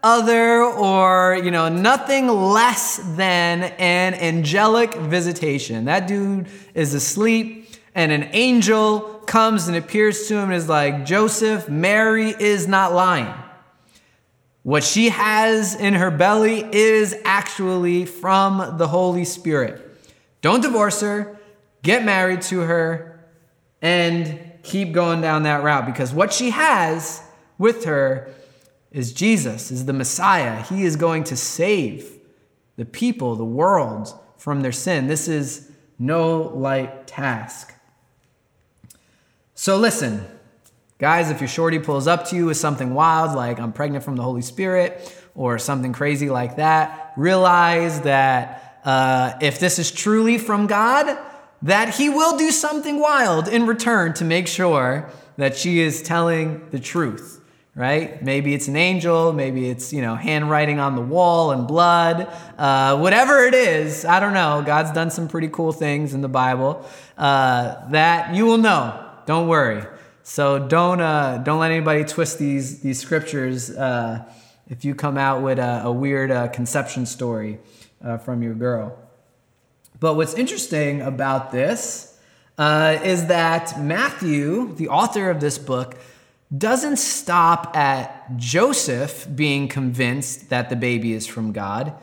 other 0.05 0.63
or, 0.63 1.41
you 1.43 1.51
know, 1.51 1.71
nothing 1.71 2.29
less 2.29 2.99
than 3.17 3.63
an 3.63 4.15
angelic 4.15 4.95
visitation. 4.95 5.87
That 5.87 6.07
dude 6.07 6.47
is 6.75 6.93
asleep 6.93 7.71
and 7.95 8.13
an 8.13 8.29
angel 8.33 9.01
comes 9.27 9.67
and 9.67 9.77
appears 9.77 10.29
to 10.29 10.35
him 10.35 10.45
and 10.45 10.55
is 10.55 10.69
like, 10.69 11.07
Joseph, 11.07 11.71
Mary 11.71 12.35
is 12.39 12.69
not 12.69 12.93
lying. 12.93 13.33
What 14.63 14.85
she 14.85 15.09
has 15.09 15.75
in 15.75 15.95
her 15.95 16.11
belly 16.11 16.65
is 16.71 17.17
actually 17.25 18.05
from 18.05 18.77
the 18.77 18.89
Holy 18.89 19.25
Spirit. 19.25 19.81
Don't 20.43 20.61
divorce 20.61 21.01
her, 21.01 21.41
get 21.83 22.05
married 22.05 22.43
to 22.43 22.61
her, 22.61 23.25
and 23.81 24.53
keep 24.63 24.93
going 24.93 25.23
down 25.23 25.45
that 25.45 25.63
route 25.63 25.87
because 25.87 26.13
what 26.13 26.33
she 26.33 26.51
has 26.51 27.23
with 27.57 27.85
her 27.85 28.35
is 28.95 29.13
Jesus, 29.13 29.71
is 29.71 29.85
the 29.85 29.93
Messiah. 29.93 30.63
He 30.63 30.85
is 30.85 30.97
going 30.97 31.25
to 31.25 31.37
save 31.37 32.19
the 32.77 32.87
people, 32.87 33.37
the 33.37 33.45
world 33.45 34.19
from 34.39 34.63
their 34.63 34.73
sin. 34.73 35.07
This 35.07 35.29
is 35.29 35.71
no 35.99 36.41
light 36.55 37.07
task. 37.07 37.75
So 39.55 39.77
listen, 39.77 40.27
Guys, 40.99 41.29
if 41.29 41.41
your 41.41 41.49
shorty 41.49 41.81
pulls 41.81 42.07
up 42.07 42.27
to 42.29 42.37
you 42.37 42.47
with 42.47 42.57
something 42.57 42.95
wild, 42.95 43.35
like 43.37 43.59
I'm 43.59 43.73
pregnant 43.73 44.05
from 44.05 44.15
the 44.15 44.23
Holy 44.23 44.43
Spirit, 44.43 45.13
or 45.35 45.59
something 45.59 45.93
crazy 45.93 46.31
like 46.31 46.57
that, 46.57 47.13
realize 47.17 48.01
that 48.03 48.81
uh, 48.85 49.33
if 49.41 49.59
this 49.59 49.79
is 49.79 49.91
truly 49.91 50.39
from 50.39 50.69
God, 50.69 51.19
that 51.63 51.97
He 51.97 52.09
will 52.09 52.39
do 52.39 52.51
something 52.51 53.01
wild 53.01 53.49
in 53.49 53.67
return 53.67 54.15
to 54.15 54.25
make 54.25 54.47
sure 54.47 55.11
that 55.37 55.57
she 55.57 55.81
is 55.81 56.01
telling 56.01 56.71
the 56.71 56.79
truth 56.79 57.44
right? 57.77 58.23
Maybe 58.23 58.55
it's 58.55 58.69
an 58.69 58.77
angel, 58.77 59.33
maybe 59.33 59.69
it's, 59.69 59.93
you 59.93 60.01
know, 60.01 60.15
handwriting 60.15 60.79
on 60.79 60.95
the 60.95 61.01
wall 61.01 61.51
and 61.51 61.67
blood, 61.67 62.29
uh, 62.57 62.97
whatever 62.99 63.45
it 63.45 63.55
is, 63.55 64.05
I 64.05 64.21
don't 64.21 64.33
know. 64.33 64.63
God's 64.65 64.93
done 64.93 65.11
some 65.11 65.27
pretty 65.27 65.49
cool 65.49 65.73
things 65.73 66.15
in 66.15 66.21
the 66.21 66.29
Bible 66.29 66.87
uh, 67.19 67.89
that 67.91 68.35
you 68.35 68.47
will 68.47 68.59
know. 68.59 69.01
Don't 69.27 69.49
worry. 69.49 69.83
So 70.23 70.59
don't 70.59 71.01
uh, 71.01 71.39
don't 71.39 71.59
let 71.59 71.71
anybody 71.71 72.05
twist 72.05 72.39
these 72.39 72.81
these 72.81 72.99
scriptures 72.99 73.71
uh, 73.71 74.25
if 74.69 74.85
you 74.85 74.95
come 74.95 75.19
out 75.19 75.43
with 75.43 75.59
a, 75.59 75.83
a 75.85 75.93
weird 75.93 76.31
uh, 76.31 76.49
conception 76.49 77.05
story 77.05 77.59
uh, 78.03 78.17
from 78.19 78.43
your 78.43 78.55
girl. 78.55 78.99
But 80.01 80.15
what's 80.15 80.35
interesting 80.35 81.03
about 81.03 81.53
this 81.53 82.19
is 82.59 83.27
that 83.27 83.79
Matthew, 83.81 84.75
the 84.77 84.89
author 84.89 85.29
of 85.29 85.41
this 85.41 85.59
book, 85.59 85.97
doesn't 86.57 86.99
stop 86.99 87.77
at 87.77 88.37
Joseph 88.37 89.27
being 89.35 89.69
convinced 89.69 90.51
that 90.51 90.71
the 90.71 90.77
baby 90.77 91.13
is 91.13 91.27
from 91.27 91.53
God. 91.53 91.95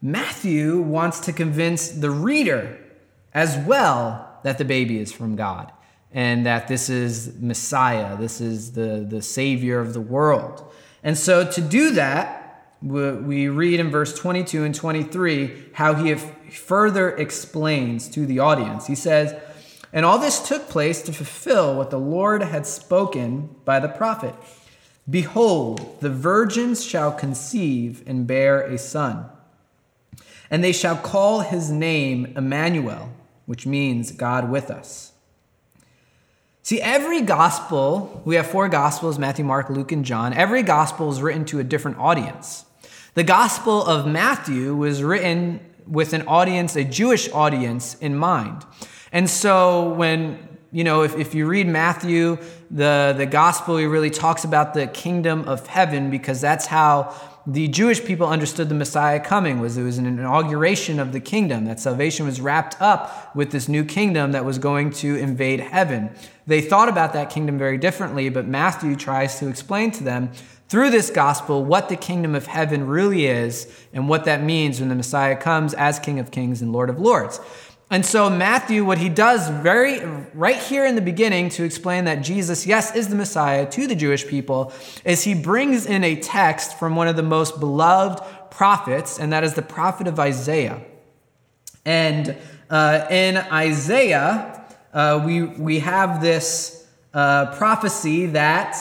Matthew 0.00 0.80
wants 0.80 1.20
to 1.20 1.32
convince 1.32 1.88
the 1.88 2.10
reader 2.10 2.78
as 3.32 3.56
well 3.58 4.40
that 4.42 4.58
the 4.58 4.64
baby 4.64 4.98
is 4.98 5.12
from 5.12 5.36
God 5.36 5.70
and 6.12 6.44
that 6.44 6.68
this 6.68 6.90
is 6.90 7.40
Messiah, 7.40 8.16
this 8.16 8.40
is 8.40 8.72
the, 8.72 9.06
the 9.08 9.22
Savior 9.22 9.78
of 9.80 9.94
the 9.94 10.00
world. 10.00 10.70
And 11.02 11.16
so 11.16 11.50
to 11.50 11.60
do 11.60 11.92
that, 11.92 12.38
we 12.82 13.48
read 13.48 13.78
in 13.78 13.90
verse 13.90 14.18
22 14.18 14.64
and 14.64 14.74
23 14.74 15.70
how 15.74 15.94
he 15.94 16.14
further 16.14 17.10
explains 17.16 18.08
to 18.08 18.26
the 18.26 18.40
audience. 18.40 18.86
He 18.86 18.96
says, 18.96 19.40
And 19.92 20.06
all 20.06 20.18
this 20.18 20.46
took 20.46 20.68
place 20.68 21.02
to 21.02 21.12
fulfill 21.12 21.76
what 21.76 21.90
the 21.90 21.98
Lord 21.98 22.42
had 22.42 22.66
spoken 22.66 23.54
by 23.64 23.78
the 23.80 23.88
prophet 23.88 24.34
Behold, 25.10 26.00
the 26.00 26.10
virgins 26.10 26.84
shall 26.84 27.10
conceive 27.10 28.04
and 28.06 28.24
bear 28.24 28.60
a 28.60 28.78
son, 28.78 29.26
and 30.48 30.62
they 30.62 30.72
shall 30.72 30.96
call 30.96 31.40
his 31.40 31.72
name 31.72 32.32
Emmanuel, 32.36 33.12
which 33.46 33.66
means 33.66 34.12
God 34.12 34.48
with 34.48 34.70
us. 34.70 35.12
See, 36.62 36.80
every 36.80 37.20
gospel, 37.20 38.22
we 38.24 38.36
have 38.36 38.46
four 38.46 38.68
gospels 38.68 39.18
Matthew, 39.18 39.44
Mark, 39.44 39.68
Luke, 39.68 39.90
and 39.90 40.04
John. 40.04 40.32
Every 40.32 40.62
gospel 40.62 41.10
is 41.10 41.20
written 41.20 41.44
to 41.46 41.58
a 41.58 41.64
different 41.64 41.98
audience. 41.98 42.64
The 43.14 43.24
gospel 43.24 43.84
of 43.84 44.06
Matthew 44.06 44.76
was 44.76 45.02
written 45.02 45.58
with 45.88 46.12
an 46.12 46.22
audience, 46.28 46.76
a 46.76 46.84
Jewish 46.84 47.28
audience 47.32 47.94
in 47.94 48.16
mind. 48.16 48.64
And 49.12 49.28
so 49.28 49.92
when, 49.94 50.38
you 50.72 50.84
know, 50.84 51.02
if, 51.02 51.16
if 51.16 51.34
you 51.34 51.46
read 51.46 51.66
Matthew, 51.66 52.38
the, 52.70 53.14
the 53.16 53.26
gospel, 53.26 53.76
he 53.76 53.84
really 53.84 54.10
talks 54.10 54.44
about 54.44 54.72
the 54.74 54.86
kingdom 54.86 55.46
of 55.46 55.66
heaven 55.66 56.10
because 56.10 56.40
that's 56.40 56.66
how 56.66 57.14
the 57.46 57.66
Jewish 57.68 58.04
people 58.04 58.28
understood 58.28 58.68
the 58.68 58.74
Messiah 58.74 59.18
coming 59.18 59.60
was 59.60 59.76
it 59.76 59.82
was 59.82 59.98
an 59.98 60.06
inauguration 60.06 61.00
of 61.00 61.12
the 61.12 61.18
kingdom 61.18 61.64
that 61.64 61.80
salvation 61.80 62.24
was 62.24 62.40
wrapped 62.40 62.80
up 62.80 63.34
with 63.34 63.50
this 63.50 63.68
new 63.68 63.84
kingdom 63.84 64.32
that 64.32 64.44
was 64.44 64.58
going 64.58 64.90
to 64.90 65.16
invade 65.16 65.58
heaven. 65.58 66.10
They 66.46 66.60
thought 66.60 66.88
about 66.88 67.12
that 67.14 67.30
kingdom 67.30 67.58
very 67.58 67.78
differently, 67.78 68.28
but 68.28 68.46
Matthew 68.46 68.94
tries 68.94 69.38
to 69.40 69.48
explain 69.48 69.90
to 69.92 70.04
them 70.04 70.30
through 70.68 70.90
this 70.90 71.10
gospel 71.10 71.64
what 71.64 71.88
the 71.88 71.96
kingdom 71.96 72.34
of 72.34 72.46
heaven 72.46 72.86
really 72.86 73.26
is 73.26 73.66
and 73.92 74.08
what 74.08 74.24
that 74.24 74.42
means 74.42 74.78
when 74.78 74.88
the 74.88 74.94
Messiah 74.94 75.36
comes 75.36 75.74
as 75.74 75.98
King 75.98 76.18
of 76.18 76.30
Kings 76.30 76.62
and 76.62 76.72
Lord 76.72 76.88
of 76.88 77.00
Lords. 77.00 77.40
And 77.92 78.06
so, 78.06 78.30
Matthew, 78.30 78.86
what 78.86 78.96
he 78.96 79.10
does 79.10 79.50
very 79.50 80.00
right 80.32 80.56
here 80.56 80.86
in 80.86 80.94
the 80.94 81.02
beginning 81.02 81.50
to 81.50 81.62
explain 81.62 82.06
that 82.06 82.22
Jesus, 82.22 82.66
yes, 82.66 82.96
is 82.96 83.08
the 83.08 83.16
Messiah 83.16 83.68
to 83.68 83.86
the 83.86 83.94
Jewish 83.94 84.26
people, 84.26 84.72
is 85.04 85.24
he 85.24 85.34
brings 85.34 85.84
in 85.84 86.02
a 86.02 86.16
text 86.16 86.78
from 86.78 86.96
one 86.96 87.06
of 87.06 87.16
the 87.16 87.22
most 87.22 87.60
beloved 87.60 88.24
prophets, 88.50 89.18
and 89.18 89.30
that 89.34 89.44
is 89.44 89.52
the 89.52 89.60
prophet 89.60 90.06
of 90.06 90.18
Isaiah. 90.18 90.80
And 91.84 92.34
uh, 92.70 93.08
in 93.10 93.36
Isaiah, 93.36 94.64
uh, 94.94 95.22
we, 95.26 95.42
we 95.42 95.80
have 95.80 96.22
this 96.22 96.88
uh, 97.12 97.54
prophecy 97.56 98.24
that 98.24 98.74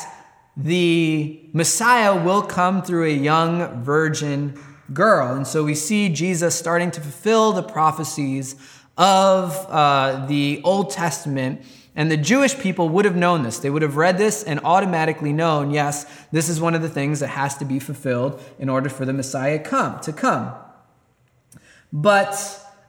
the 0.56 1.50
Messiah 1.52 2.16
will 2.16 2.44
come 2.44 2.82
through 2.82 3.08
a 3.08 3.14
young 3.14 3.84
virgin 3.84 4.58
girl. 4.94 5.36
And 5.36 5.46
so 5.46 5.66
we 5.66 5.76
see 5.76 6.08
Jesus 6.08 6.56
starting 6.56 6.92
to 6.92 7.02
fulfill 7.02 7.52
the 7.52 7.64
prophecies 7.64 8.56
of 8.98 9.56
uh, 9.70 10.26
the 10.28 10.62
Old 10.64 10.92
Testament. 10.92 11.62
And 11.96 12.10
the 12.10 12.18
Jewish 12.18 12.58
people 12.58 12.88
would 12.90 13.06
have 13.06 13.18
known 13.18 13.44
this. 13.44 13.60
They 13.60 13.70
would 13.70 13.82
have 13.82 13.98
read 13.98 14.18
this 14.18 14.44
and 14.44 14.62
automatically 14.64 15.34
known, 15.34 15.72
yes, 15.72 16.06
this 16.32 16.48
is 16.48 16.62
one 16.62 16.74
of 16.74 16.82
the 16.82 16.90
things 16.90 17.20
that 17.20 17.28
has 17.28 17.58
to 17.58 17.66
be 17.66 17.80
fulfilled 17.80 18.42
in 18.60 18.70
order 18.70 18.90
for 18.90 19.06
the 19.06 19.14
Messiah 19.14 19.60
come 19.60 20.00
to 20.02 20.14
come. 20.14 20.54
But 21.92 22.34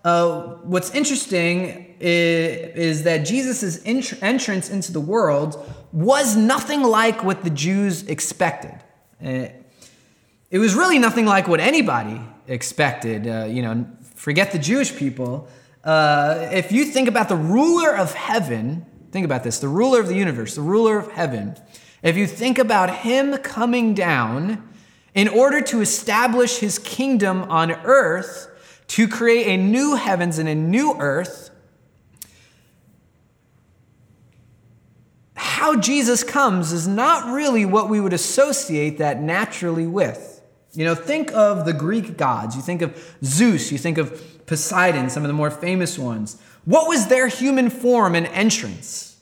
uh, 0.05 0.41
what's 0.63 0.95
interesting 0.95 1.97
is, 1.99 2.77
is 2.77 3.03
that 3.05 3.19
Jesus' 3.19 3.81
entrance 3.85 4.71
into 4.71 4.93
the 4.93 5.01
world 5.01 5.59
was 5.93 6.37
nothing 6.37 6.83
like 6.83 7.25
what 7.25 7.43
the 7.43 7.51
Jews 7.51 8.05
expected. 8.05 8.75
Uh, 9.25 9.49
it 10.51 10.59
was 10.59 10.75
really 10.75 10.99
nothing 10.99 11.27
like 11.27 11.49
what 11.49 11.61
anybody 11.61 12.21
expected. 12.47 13.27
Uh, 13.27 13.45
you 13.47 13.63
know, 13.63 13.87
forget 14.15 14.53
the 14.53 14.59
Jewish 14.59 14.95
people. 14.95 15.49
Uh, 15.85 16.49
if 16.53 16.71
you 16.71 16.85
think 16.85 17.09
about 17.09 17.29
the 17.29 17.37
ruler 17.37 17.97
of 17.97 18.15
heaven, 18.15 18.87
think 19.11 19.25
about 19.25 19.43
this 19.43 19.59
the 19.59 19.69
ruler 19.69 20.01
of 20.01 20.09
the 20.09 20.15
universe, 20.15 20.55
the 20.55 20.63
ruler 20.63 20.99
of 20.99 21.11
heaven, 21.13 21.57
if 22.03 22.17
you 22.17 22.27
think 22.27 22.59
about 22.59 22.91
him 22.99 23.37
coming 23.39 23.95
down 23.95 24.69
in 25.15 25.29
order 25.29 25.61
to 25.61 25.81
establish 25.81 26.59
his 26.59 26.79
kingdom 26.79 27.43
on 27.45 27.73
earth, 27.73 28.49
to 28.89 29.09
create 29.09 29.47
a 29.47 29.57
new 29.57 29.95
heavens 29.95 30.39
and 30.39 30.49
a 30.49 30.55
new 30.55 30.95
earth, 30.99 31.51
how 35.35 35.77
Jesus 35.77 36.25
comes 36.25 36.73
is 36.73 36.89
not 36.89 37.33
really 37.33 37.65
what 37.65 37.89
we 37.89 38.01
would 38.01 38.13
associate 38.13 38.99
that 38.99 39.21
naturally 39.21 39.87
with. 39.87 40.43
You 40.75 40.85
know, 40.85 40.95
think 40.95 41.33
of 41.33 41.67
the 41.67 41.73
Greek 41.73 42.17
gods. 42.17 42.57
You 42.57 42.63
think 42.63 42.83
of 42.83 43.17
Zeus, 43.23 43.71
you 43.71 43.79
think 43.79 43.99
of 43.99 44.32
Poseidon, 44.47 45.11
some 45.11 45.23
of 45.23 45.29
the 45.29 45.35
more 45.35 45.51
famous 45.51 45.99
ones. 45.99 46.41
What 46.65 46.89
was 46.89 47.07
their 47.07 47.29
human 47.29 47.71
form 47.71 48.15
and 48.15 48.27
entrance? 48.27 49.17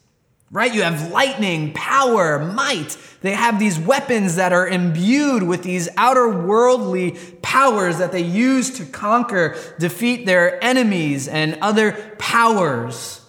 Right? 0.51 0.75
You 0.75 0.83
have 0.83 1.13
lightning, 1.13 1.73
power, 1.75 2.39
might. 2.39 2.97
They 3.21 3.33
have 3.33 3.61
these 3.61 3.79
weapons 3.79 4.37
that 4.37 4.53
are 4.53 4.67
imbued 4.67 5.45
with 5.45 5.63
these 5.63 5.89
outer 5.97 6.29
worldly 6.29 7.13
powers 7.41 7.99
that 7.99 8.11
they 8.11 8.23
use 8.23 8.71
to 8.79 8.85
conquer, 8.85 9.57
defeat 9.79 10.27
their 10.27 10.63
enemies 10.65 11.29
and 11.29 11.57
other 11.63 11.93
powers. 12.19 13.20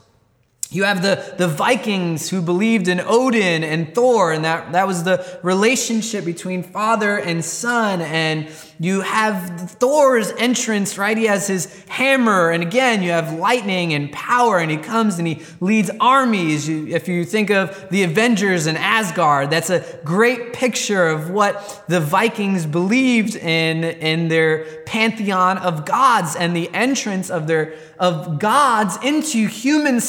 You 0.74 0.86
have 0.86 1.02
the, 1.02 1.36
the 1.38 1.50
Vikings 1.50 2.30
who 2.30 2.42
believed 2.42 2.88
in 2.88 3.02
Odin 3.02 3.62
and 3.62 3.94
Thor, 3.94 4.32
and 4.32 4.46
that, 4.46 4.72
that 4.72 4.88
was 4.88 5.04
the 5.04 5.40
relationship 5.44 6.24
between 6.24 6.64
father 6.64 7.18
and 7.18 7.44
son. 7.44 8.00
And 8.00 8.48
you 8.80 9.02
have 9.02 9.70
Thor's 9.72 10.32
entrance, 10.38 10.98
right? 10.98 11.18
He 11.18 11.26
has 11.26 11.46
his 11.46 11.84
hammer, 11.90 12.52
and 12.52 12.64
again, 12.64 13.04
you 13.04 13.12
have 13.12 13.34
lightning 13.34 13.94
and 13.94 14.14
power, 14.14 14.60
and 14.60 14.72
he 14.72 14.78
comes 14.78 15.20
and 15.20 15.28
he 15.28 15.42
leads 15.60 15.92
armies. 16.00 16.70
You, 16.70 16.88
if 16.88 17.08
you 17.10 17.26
think 17.26 17.52
of 17.52 17.90
the 17.92 18.04
Avengers 18.04 18.66
and 18.66 18.78
Asgard, 18.78 19.50
that's 19.50 19.70
a 19.70 19.86
great 20.06 20.54
picture 20.54 21.06
of 21.06 21.30
what 21.30 21.84
the 21.90 22.00
Vikings 22.00 22.66
believed 22.66 23.36
in 23.36 23.84
in 23.84 24.30
their 24.30 24.84
pantheon 24.86 25.58
of 25.58 25.86
gods 25.86 26.36
and 26.36 26.56
the 26.56 26.74
entrance 26.74 27.30
of 27.30 27.46
their 27.46 27.76
of 28.00 28.40
gods 28.40 28.98
into 29.04 29.48
human 29.48 30.00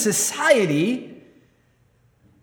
society 0.52 1.22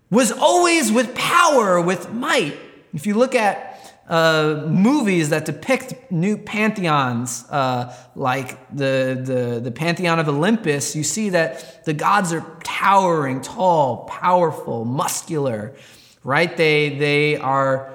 was 0.10 0.32
always 0.32 0.92
with 0.92 1.14
power, 1.16 1.80
with 1.80 2.12
might. 2.12 2.58
If 2.94 3.06
you 3.06 3.14
look 3.14 3.36
at 3.36 3.68
uh, 4.08 4.66
movies 4.68 5.30
that 5.30 5.46
depict 5.46 6.12
new 6.12 6.36
pantheons, 6.36 7.46
uh, 7.52 7.96
like 8.16 8.76
the, 8.76 9.22
the, 9.24 9.60
the 9.60 9.72
pantheon 9.72 10.18
of 10.20 10.28
Olympus, 10.28 10.96
you 10.96 11.04
see 11.04 11.30
that 11.30 11.86
the 11.86 11.94
gods 11.94 12.34
are 12.34 12.44
towering, 12.64 13.42
tall, 13.42 14.06
powerful, 14.06 14.84
muscular, 14.86 15.76
right? 16.24 16.58
They, 16.58 16.98
they 16.98 17.38
are, 17.38 17.94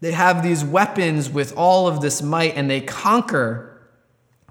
they 0.00 0.12
have 0.12 0.44
these 0.44 0.64
weapons 0.64 1.28
with 1.28 1.52
all 1.56 1.88
of 1.88 2.00
this 2.00 2.22
might 2.22 2.56
and 2.56 2.70
they 2.70 2.80
conquer 2.80 3.82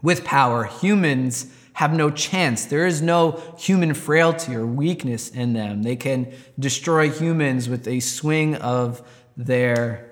with 0.02 0.26
power. 0.26 0.66
Humans 0.66 1.54
have 1.80 1.94
no 1.94 2.10
chance. 2.12 2.66
There 2.66 2.86
is 2.86 3.02
no 3.02 3.42
human 3.58 3.94
frailty 3.94 4.54
or 4.54 4.66
weakness 4.66 5.30
in 5.30 5.54
them. 5.54 5.82
They 5.84 5.96
can 5.96 6.34
destroy 6.60 7.10
humans 7.10 7.70
with 7.70 7.88
a 7.88 8.02
swing 8.02 8.56
of 8.56 9.02
their, 9.38 10.12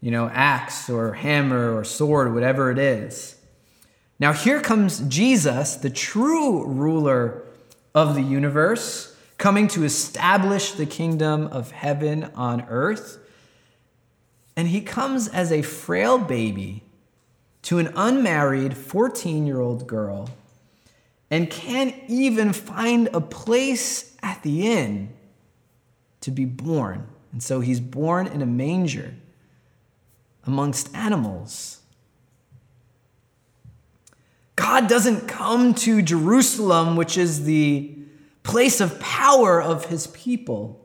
you 0.00 0.10
know, 0.10 0.30
axe 0.32 0.88
or 0.88 1.12
hammer 1.12 1.76
or 1.76 1.84
sword, 1.84 2.32
whatever 2.32 2.70
it 2.70 2.78
is. 2.78 3.36
Now 4.18 4.32
here 4.32 4.58
comes 4.58 5.00
Jesus, 5.00 5.76
the 5.76 5.90
true 5.90 6.64
ruler 6.64 7.42
of 7.94 8.14
the 8.14 8.22
universe, 8.22 9.14
coming 9.36 9.68
to 9.68 9.84
establish 9.84 10.72
the 10.72 10.86
kingdom 10.86 11.46
of 11.48 11.72
heaven 11.72 12.30
on 12.34 12.62
earth. 12.70 13.18
And 14.56 14.68
he 14.68 14.80
comes 14.80 15.28
as 15.28 15.52
a 15.52 15.60
frail 15.60 16.16
baby 16.16 16.84
to 17.64 17.78
an 17.78 17.92
unmarried 17.96 18.78
14 18.78 19.46
year 19.46 19.60
old 19.60 19.86
girl 19.86 20.30
and 21.32 21.48
can't 21.48 21.94
even 22.08 22.52
find 22.52 23.08
a 23.14 23.20
place 23.20 24.14
at 24.22 24.42
the 24.42 24.70
inn 24.70 25.08
to 26.20 26.30
be 26.30 26.44
born. 26.44 27.06
And 27.32 27.42
so 27.42 27.60
he's 27.60 27.80
born 27.80 28.26
in 28.26 28.42
a 28.42 28.46
manger 28.46 29.14
amongst 30.46 30.94
animals. 30.94 31.80
God 34.56 34.90
doesn't 34.90 35.26
come 35.26 35.72
to 35.76 36.02
Jerusalem, 36.02 36.96
which 36.96 37.16
is 37.16 37.44
the 37.44 37.96
place 38.42 38.82
of 38.82 39.00
power 39.00 39.60
of 39.60 39.86
his 39.86 40.08
people 40.08 40.84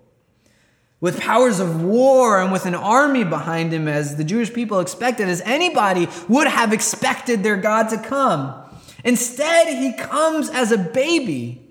with 1.02 1.20
powers 1.20 1.60
of 1.60 1.84
war 1.84 2.42
and 2.42 2.54
with 2.54 2.66
an 2.66 2.74
army 2.74 3.26
behind 3.26 3.74
him, 3.74 3.90
as 3.90 4.16
the 4.16 4.24
Jewish 4.24 4.54
people 4.54 4.80
expected, 4.80 5.28
as 5.28 5.42
anybody 5.42 6.08
would 6.30 6.48
have 6.48 6.72
expected 6.72 7.44
their 7.44 7.58
God 7.58 7.90
to 7.90 7.98
come. 7.98 8.64
Instead, 9.04 9.68
he 9.68 9.94
comes 9.94 10.50
as 10.50 10.72
a 10.72 10.78
baby 10.78 11.68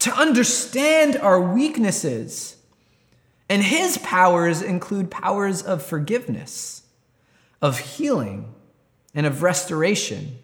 to 0.00 0.12
understand 0.12 1.16
our 1.16 1.40
weaknesses. 1.40 2.56
And 3.48 3.62
his 3.62 3.98
powers 3.98 4.62
include 4.62 5.10
powers 5.10 5.62
of 5.62 5.82
forgiveness, 5.82 6.82
of 7.62 7.78
healing, 7.78 8.52
and 9.14 9.26
of 9.26 9.42
restoration. 9.42 10.38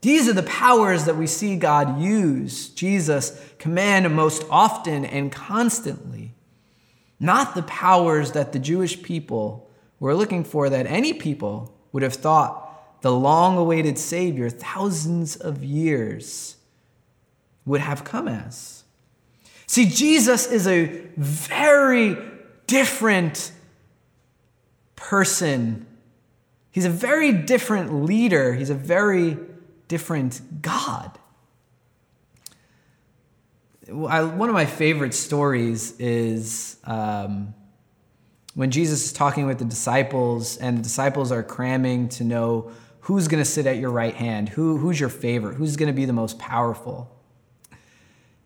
These 0.00 0.28
are 0.28 0.32
the 0.32 0.42
powers 0.42 1.04
that 1.04 1.16
we 1.16 1.26
see 1.26 1.56
God 1.56 2.00
use, 2.00 2.68
Jesus 2.70 3.40
command 3.58 4.12
most 4.14 4.44
often 4.50 5.04
and 5.04 5.30
constantly. 5.30 6.34
Not 7.20 7.54
the 7.54 7.62
powers 7.62 8.32
that 8.32 8.52
the 8.52 8.58
Jewish 8.58 9.00
people 9.02 9.70
were 10.00 10.14
looking 10.14 10.42
for, 10.42 10.68
that 10.68 10.86
any 10.86 11.12
people 11.12 11.72
would 11.92 12.02
have 12.02 12.14
thought 12.14 12.71
the 13.02 13.12
long 13.12 13.58
awaited 13.58 13.98
Savior, 13.98 14.48
thousands 14.48 15.36
of 15.36 15.62
years, 15.62 16.56
would 17.64 17.80
have 17.80 18.04
come 18.04 18.26
as. 18.26 18.84
See, 19.66 19.86
Jesus 19.86 20.46
is 20.46 20.66
a 20.66 20.86
very 21.16 22.16
different 22.66 23.52
person. 24.96 25.86
He's 26.70 26.84
a 26.84 26.90
very 26.90 27.32
different 27.32 28.04
leader. 28.04 28.54
He's 28.54 28.70
a 28.70 28.74
very 28.74 29.36
different 29.88 30.62
God. 30.62 31.18
I, 33.88 34.22
one 34.22 34.48
of 34.48 34.54
my 34.54 34.66
favorite 34.66 35.12
stories 35.12 35.98
is 35.98 36.76
um, 36.84 37.54
when 38.54 38.70
Jesus 38.70 39.06
is 39.06 39.12
talking 39.12 39.46
with 39.46 39.58
the 39.58 39.64
disciples, 39.64 40.56
and 40.56 40.78
the 40.78 40.82
disciples 40.82 41.32
are 41.32 41.42
cramming 41.42 42.08
to 42.10 42.24
know 42.24 42.70
who's 43.02 43.28
going 43.28 43.42
to 43.42 43.48
sit 43.48 43.66
at 43.66 43.78
your 43.78 43.90
right 43.90 44.14
hand, 44.14 44.48
who, 44.50 44.76
who's 44.78 44.98
your 44.98 45.08
favorite, 45.08 45.54
who's 45.54 45.76
going 45.76 45.88
to 45.88 45.92
be 45.92 46.04
the 46.04 46.12
most 46.12 46.38
powerful. 46.38 47.10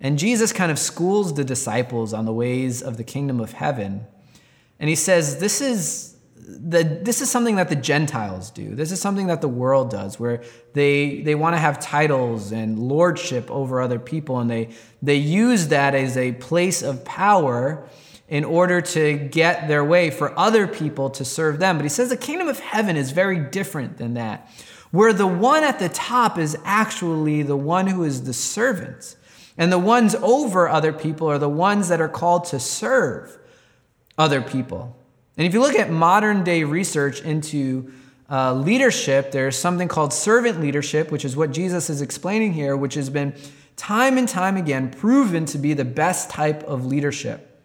And 0.00 0.18
Jesus 0.18 0.52
kind 0.52 0.70
of 0.70 0.78
schools 0.78 1.34
the 1.34 1.44
disciples 1.44 2.12
on 2.12 2.24
the 2.24 2.32
ways 2.32 2.82
of 2.82 2.96
the 2.96 3.04
kingdom 3.04 3.40
of 3.40 3.52
heaven. 3.52 4.06
And 4.78 4.88
he 4.88 4.96
says, 4.96 5.38
This 5.38 5.60
is 5.60 6.16
the, 6.36 6.84
this 7.02 7.20
is 7.20 7.30
something 7.30 7.56
that 7.56 7.68
the 7.68 7.76
Gentiles 7.76 8.50
do. 8.50 8.74
This 8.74 8.92
is 8.92 9.00
something 9.00 9.26
that 9.26 9.40
the 9.40 9.48
world 9.48 9.90
does, 9.90 10.20
where 10.20 10.42
they, 10.74 11.20
they 11.22 11.34
want 11.34 11.54
to 11.54 11.58
have 11.58 11.80
titles 11.80 12.52
and 12.52 12.78
lordship 12.78 13.50
over 13.50 13.80
other 13.80 13.98
people, 13.98 14.38
and 14.38 14.50
they, 14.50 14.70
they 15.02 15.16
use 15.16 15.68
that 15.68 15.94
as 15.94 16.16
a 16.16 16.32
place 16.32 16.82
of 16.82 17.04
power 17.04 17.88
in 18.28 18.44
order 18.44 18.80
to 18.80 19.16
get 19.16 19.68
their 19.68 19.84
way 19.84 20.10
for 20.10 20.36
other 20.38 20.66
people 20.66 21.10
to 21.10 21.24
serve 21.24 21.58
them. 21.58 21.76
But 21.76 21.84
he 21.84 21.88
says 21.88 22.08
the 22.08 22.16
kingdom 22.16 22.48
of 22.48 22.58
heaven 22.58 22.96
is 22.96 23.12
very 23.12 23.38
different 23.38 23.98
than 23.98 24.14
that, 24.14 24.50
where 24.90 25.12
the 25.12 25.26
one 25.26 25.62
at 25.62 25.78
the 25.78 25.88
top 25.88 26.38
is 26.38 26.56
actually 26.64 27.42
the 27.42 27.56
one 27.56 27.86
who 27.86 28.04
is 28.04 28.24
the 28.24 28.32
servant, 28.32 29.16
and 29.56 29.72
the 29.72 29.78
ones 29.78 30.14
over 30.16 30.68
other 30.68 30.92
people 30.92 31.30
are 31.30 31.38
the 31.38 31.48
ones 31.48 31.88
that 31.88 32.00
are 32.00 32.08
called 32.08 32.44
to 32.46 32.58
serve 32.58 33.38
other 34.18 34.42
people. 34.42 34.96
And 35.36 35.46
if 35.46 35.54
you 35.54 35.60
look 35.60 35.76
at 35.76 35.90
modern 35.90 36.44
day 36.44 36.64
research 36.64 37.20
into 37.20 37.92
uh, 38.30 38.54
leadership, 38.54 39.30
there's 39.30 39.56
something 39.56 39.86
called 39.86 40.12
servant 40.12 40.60
leadership, 40.60 41.12
which 41.12 41.24
is 41.24 41.36
what 41.36 41.52
Jesus 41.52 41.88
is 41.90 42.02
explaining 42.02 42.54
here, 42.54 42.76
which 42.76 42.94
has 42.94 43.08
been 43.08 43.34
time 43.76 44.18
and 44.18 44.28
time 44.28 44.56
again 44.56 44.90
proven 44.90 45.44
to 45.46 45.58
be 45.58 45.74
the 45.74 45.84
best 45.84 46.30
type 46.30 46.64
of 46.64 46.86
leadership. 46.86 47.55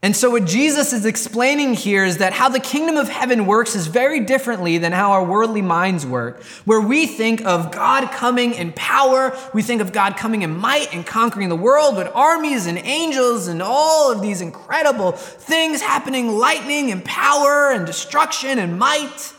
And 0.00 0.14
so, 0.14 0.30
what 0.30 0.44
Jesus 0.44 0.92
is 0.92 1.04
explaining 1.04 1.74
here 1.74 2.04
is 2.04 2.18
that 2.18 2.32
how 2.32 2.48
the 2.48 2.60
kingdom 2.60 2.96
of 2.96 3.08
heaven 3.08 3.46
works 3.46 3.74
is 3.74 3.88
very 3.88 4.20
differently 4.20 4.78
than 4.78 4.92
how 4.92 5.10
our 5.10 5.24
worldly 5.24 5.60
minds 5.60 6.06
work, 6.06 6.40
where 6.64 6.80
we 6.80 7.06
think 7.08 7.44
of 7.44 7.72
God 7.72 8.12
coming 8.12 8.54
in 8.54 8.72
power, 8.74 9.36
we 9.52 9.60
think 9.60 9.80
of 9.80 9.92
God 9.92 10.16
coming 10.16 10.42
in 10.42 10.56
might 10.56 10.94
and 10.94 11.04
conquering 11.04 11.48
the 11.48 11.56
world 11.56 11.96
with 11.96 12.08
armies 12.14 12.66
and 12.66 12.78
angels 12.78 13.48
and 13.48 13.60
all 13.60 14.12
of 14.12 14.22
these 14.22 14.40
incredible 14.40 15.12
things 15.12 15.82
happening 15.82 16.28
lightning 16.38 16.92
and 16.92 17.04
power 17.04 17.72
and 17.72 17.84
destruction 17.84 18.60
and 18.60 18.78
might. 18.78 19.32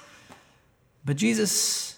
But 1.05 1.15
Jesus 1.15 1.88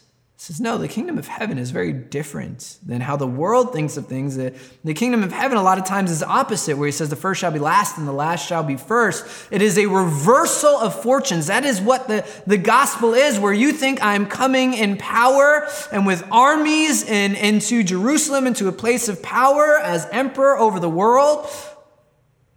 says, 0.42 0.60
no, 0.60 0.76
the 0.80 0.88
kingdom 0.88 1.20
of 1.20 1.28
heaven 1.28 1.60
is 1.60 1.70
very 1.70 1.94
different 1.94 2.80
than 2.84 3.00
how 3.00 3.16
the 3.16 3.28
world 3.28 3.74
thinks 3.74 3.96
of 3.96 4.08
things. 4.08 4.38
The, 4.38 4.56
the 4.84 4.96
kingdom 4.96 5.22
of 5.22 5.32
heaven, 5.32 5.56
a 5.56 5.62
lot 5.62 5.78
of 5.78 5.86
times, 5.86 6.10
is 6.10 6.24
opposite, 6.24 6.78
where 6.78 6.88
he 6.88 6.92
says, 6.92 7.12
the 7.12 7.16
first 7.16 7.40
shall 7.40 7.52
be 7.52 7.60
last 7.60 8.00
and 8.00 8.08
the 8.08 8.12
last 8.12 8.48
shall 8.48 8.64
be 8.64 8.76
first. 8.76 9.24
It 9.52 9.62
is 9.62 9.78
a 9.78 9.86
reversal 9.86 10.72
of 10.72 11.00
fortunes. 11.00 11.46
That 11.46 11.64
is 11.64 11.80
what 11.80 12.08
the, 12.08 12.28
the 12.48 12.58
gospel 12.58 13.14
is, 13.14 13.38
where 13.38 13.54
you 13.54 13.72
think 13.72 14.04
I'm 14.04 14.26
coming 14.26 14.74
in 14.74 14.98
power 14.98 15.68
and 15.92 16.08
with 16.08 16.28
armies 16.32 17.08
and 17.08 17.36
into 17.36 17.84
Jerusalem, 17.84 18.48
into 18.48 18.68
a 18.68 18.72
place 18.72 19.10
of 19.10 19.22
power 19.22 19.78
as 19.78 20.08
emperor 20.12 20.58
over 20.58 20.80
the 20.80 20.90
world. 20.90 21.48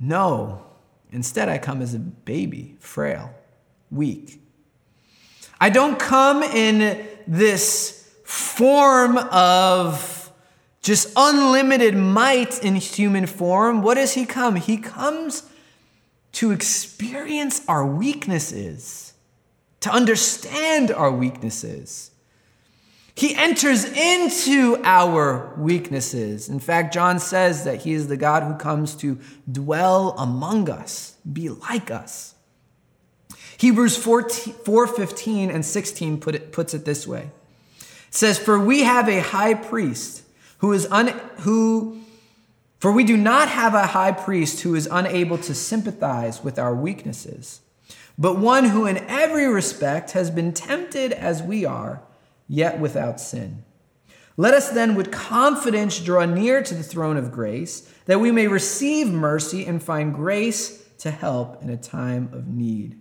No, 0.01 0.65
instead, 1.13 1.51
I 1.51 1.59
come 1.59 1.83
as 1.83 1.93
a 1.93 1.99
baby, 1.99 2.77
frail, 2.79 3.35
weak. 3.91 4.41
I 5.61 5.69
don't 5.69 5.99
come 5.99 6.43
in 6.43 7.09
this 7.27 8.09
form 8.25 9.19
of 9.19 10.31
just 10.83 11.13
unlimited 11.17 11.97
might 11.97 12.63
in 12.63 12.77
human 12.77 13.27
form, 13.27 13.83
what 13.83 13.95
does 13.95 14.13
he 14.13 14.27
come? 14.27 14.57
He 14.57 14.77
comes 14.77 15.43
to 16.33 16.51
experience 16.51 17.63
our 17.69 17.87
weaknesses, 17.87 19.15
to 19.81 19.91
understand 19.91 20.91
our 20.91 21.11
weaknesses. 21.11 22.11
He 23.15 23.35
enters 23.35 23.85
into 23.85 24.81
our 24.83 25.55
weaknesses. 25.57 26.49
In 26.49 26.59
fact, 26.59 26.93
John 26.93 27.21
says 27.21 27.65
that 27.65 27.83
he 27.83 27.93
is 27.93 28.09
the 28.09 28.17
God 28.17 28.43
who 28.43 28.55
comes 28.55 28.97
to 28.97 29.19
dwell 29.51 30.15
among 30.19 30.69
us, 30.69 31.17
be 31.33 31.49
like 31.49 31.91
us. 31.91 32.34
Hebrews 33.59 33.97
4, 33.97 34.87
15 34.87 35.51
and 35.51 35.65
16 35.65 36.21
put 36.21 36.35
it, 36.35 36.53
puts 36.53 36.75
it 36.75 36.85
this 36.85 37.07
way. 37.07 37.31
It 37.81 38.15
says, 38.15 38.39
For 38.39 38.59
we 38.59 38.83
have 38.83 39.09
a 39.09 39.21
high 39.21 39.55
priest 39.55 40.23
who 40.59 40.73
is 40.73 40.87
un, 40.91 41.09
who 41.41 42.05
for 42.85 42.93
we 42.93 43.05
do 43.05 43.17
not 43.17 43.49
have 43.49 43.73
a 43.73 43.87
high 43.87 44.13
priest 44.13 44.61
who 44.61 44.75
is 44.75 44.87
unable 44.93 45.39
to 45.39 45.55
sympathize 45.55 46.45
with 46.45 46.59
our 46.59 46.75
weaknesses, 46.75 47.63
but 48.19 48.37
one 48.37 48.67
who 48.67 48.85
in 48.85 48.99
every 49.09 49.47
respect 49.47 50.11
has 50.11 50.31
been 50.31 50.53
tempted 50.53 51.11
as 51.11 51.43
we 51.43 51.65
are 51.65 52.03
yet 52.47 52.79
without 52.79 53.21
sin. 53.21 53.65
Let 54.37 54.53
us 54.53 54.69
then 54.69 54.97
with 54.97 55.11
confidence 55.11 55.99
draw 55.99 56.27
near 56.27 56.63
to 56.63 56.75
the 56.75 56.83
throne 56.83 57.17
of 57.17 57.33
grace, 57.33 57.91
that 58.05 58.21
we 58.21 58.31
may 58.31 58.49
receive 58.49 59.09
mercy 59.11 59.65
and 59.65 59.83
find 59.83 60.15
grace 60.15 60.87
to 60.99 61.11
help 61.11 61.63
in 61.63 61.71
a 61.71 61.79
time 61.79 62.29
of 62.35 62.49
need. 62.49 63.01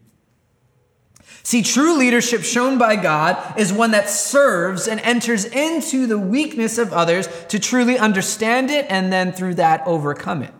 See, 1.43 1.61
true 1.61 1.97
leadership 1.97 2.43
shown 2.43 2.77
by 2.77 2.95
God 2.95 3.59
is 3.59 3.73
one 3.73 3.91
that 3.91 4.09
serves 4.09 4.87
and 4.87 4.99
enters 5.01 5.43
into 5.43 6.07
the 6.07 6.17
weakness 6.17 6.77
of 6.77 6.93
others 6.93 7.27
to 7.49 7.59
truly 7.59 7.97
understand 7.97 8.71
it 8.71 8.85
and 8.89 9.11
then 9.11 9.33
through 9.33 9.55
that 9.55 9.85
overcome 9.85 10.43
it. 10.43 10.53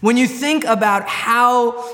When 0.00 0.16
you 0.16 0.26
think 0.26 0.64
about 0.64 1.08
how 1.08 1.84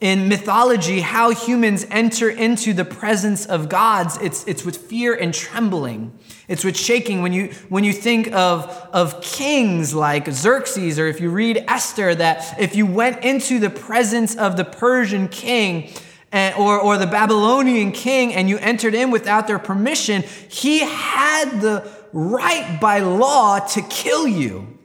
in 0.00 0.28
mythology, 0.28 1.00
how 1.00 1.30
humans 1.30 1.84
enter 1.90 2.30
into 2.30 2.72
the 2.72 2.84
presence 2.84 3.46
of 3.46 3.68
gods, 3.68 4.16
it's, 4.18 4.46
it's 4.46 4.64
with 4.64 4.76
fear 4.76 5.12
and 5.12 5.34
trembling. 5.34 6.16
It's 6.46 6.62
with 6.62 6.76
shaking. 6.76 7.20
When 7.20 7.32
you, 7.32 7.48
when 7.68 7.82
you 7.82 7.92
think 7.92 8.32
of, 8.32 8.64
of 8.92 9.20
kings 9.20 9.94
like 9.94 10.30
Xerxes, 10.30 11.00
or 11.00 11.08
if 11.08 11.20
you 11.20 11.30
read 11.30 11.64
Esther, 11.66 12.14
that 12.14 12.60
if 12.60 12.76
you 12.76 12.86
went 12.86 13.24
into 13.24 13.58
the 13.58 13.70
presence 13.70 14.36
of 14.36 14.56
the 14.56 14.64
Persian 14.64 15.26
king, 15.26 15.90
and, 16.32 16.54
or, 16.56 16.78
or 16.78 16.98
the 16.98 17.06
Babylonian 17.06 17.92
king 17.92 18.34
and 18.34 18.48
you 18.48 18.58
entered 18.58 18.94
in 18.94 19.10
without 19.10 19.46
their 19.46 19.58
permission, 19.58 20.22
he 20.48 20.80
had 20.80 21.60
the 21.60 21.90
right 22.12 22.80
by 22.80 23.00
law 23.00 23.58
to 23.60 23.82
kill 23.82 24.26
you. 24.26 24.78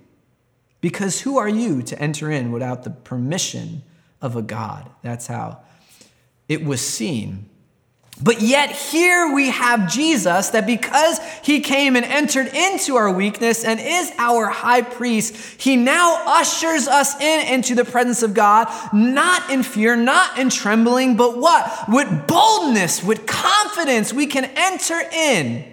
Because 0.82 1.22
who 1.22 1.38
are 1.38 1.48
you 1.48 1.82
to 1.84 2.00
enter 2.00 2.30
in 2.30 2.52
without 2.52 2.84
the 2.84 2.90
permission 2.90 3.84
of 4.24 4.38
a 4.38 4.42
God. 4.42 4.90
That's 5.04 5.28
how 5.28 5.60
it 6.48 6.64
was 6.64 6.82
seen. 6.82 7.50
But 8.22 8.42
yet, 8.42 8.72
here 8.72 9.34
we 9.34 9.50
have 9.50 9.92
Jesus 9.92 10.50
that 10.50 10.68
because 10.68 11.20
he 11.44 11.62
came 11.62 11.96
and 11.96 12.06
entered 12.06 12.48
into 12.48 12.96
our 12.96 13.12
weakness 13.12 13.66
and 13.66 13.80
is 13.80 14.14
our 14.18 14.48
high 14.48 14.84
priest, 14.84 15.60
he 15.60 15.76
now 15.76 16.22
ushers 16.26 16.88
us 16.88 17.20
in 17.20 17.48
into 17.54 17.74
the 17.74 17.84
presence 17.84 18.22
of 18.22 18.34
God, 18.34 18.68
not 18.94 19.50
in 19.50 19.64
fear, 19.64 19.96
not 19.96 20.38
in 20.38 20.50
trembling, 20.50 21.18
but 21.18 21.38
what? 21.38 21.86
With 21.90 22.28
boldness, 22.28 23.04
with 23.04 23.26
confidence, 23.26 24.14
we 24.14 24.28
can 24.28 24.46
enter 24.56 25.00
in 25.12 25.66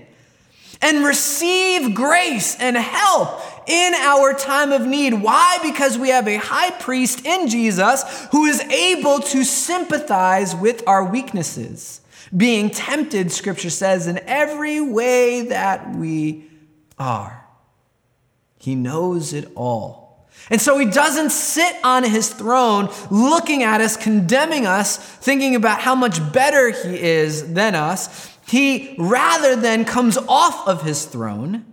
and 0.83 1.05
receive 1.05 1.95
grace 1.95 2.57
and 2.59 2.75
help 2.77 3.43
in 3.69 3.95
our 3.95 4.33
time 4.33 4.73
of 4.73 4.87
need. 4.87 5.13
Why? 5.13 5.59
Because 5.63 5.99
we 5.99 6.09
have 6.09 6.27
a 6.27 6.37
high 6.37 6.71
priest 6.71 7.27
in 7.27 7.49
Jesus 7.49 8.03
who 8.33 8.47
is 8.47 8.61
able 8.61 9.21
to 9.21 9.45
sympathize 9.45 10.57
with 10.57 10.83
our 10.87 11.05
weaknesses, 11.05 12.00
being 12.37 12.71
tempted, 12.71 13.33
scripture 13.33 13.71
says, 13.71 14.07
in 14.07 14.19
every 14.27 14.81
way 14.81 15.43
that 15.43 15.95
we 15.97 16.49
are. 16.99 17.45
He 18.59 18.75
knows 18.75 19.33
it 19.33 19.51
all. 19.57 20.29
And 20.49 20.61
so 20.61 20.79
he 20.79 20.87
doesn't 20.87 21.31
sit 21.31 21.77
on 21.85 22.05
his 22.05 22.31
throne 22.31 22.89
looking 23.11 23.63
at 23.63 23.81
us, 23.81 23.97
condemning 23.97 24.67
us, 24.67 24.97
thinking 24.97 25.55
about 25.55 25.81
how 25.81 25.95
much 25.95 26.33
better 26.33 26.71
he 26.71 27.01
is 27.01 27.53
than 27.53 27.75
us. 27.75 28.29
He 28.47 28.95
rather 28.99 29.55
than 29.55 29.85
comes 29.85 30.17
off 30.17 30.67
of 30.67 30.83
his 30.83 31.05
throne. 31.05 31.65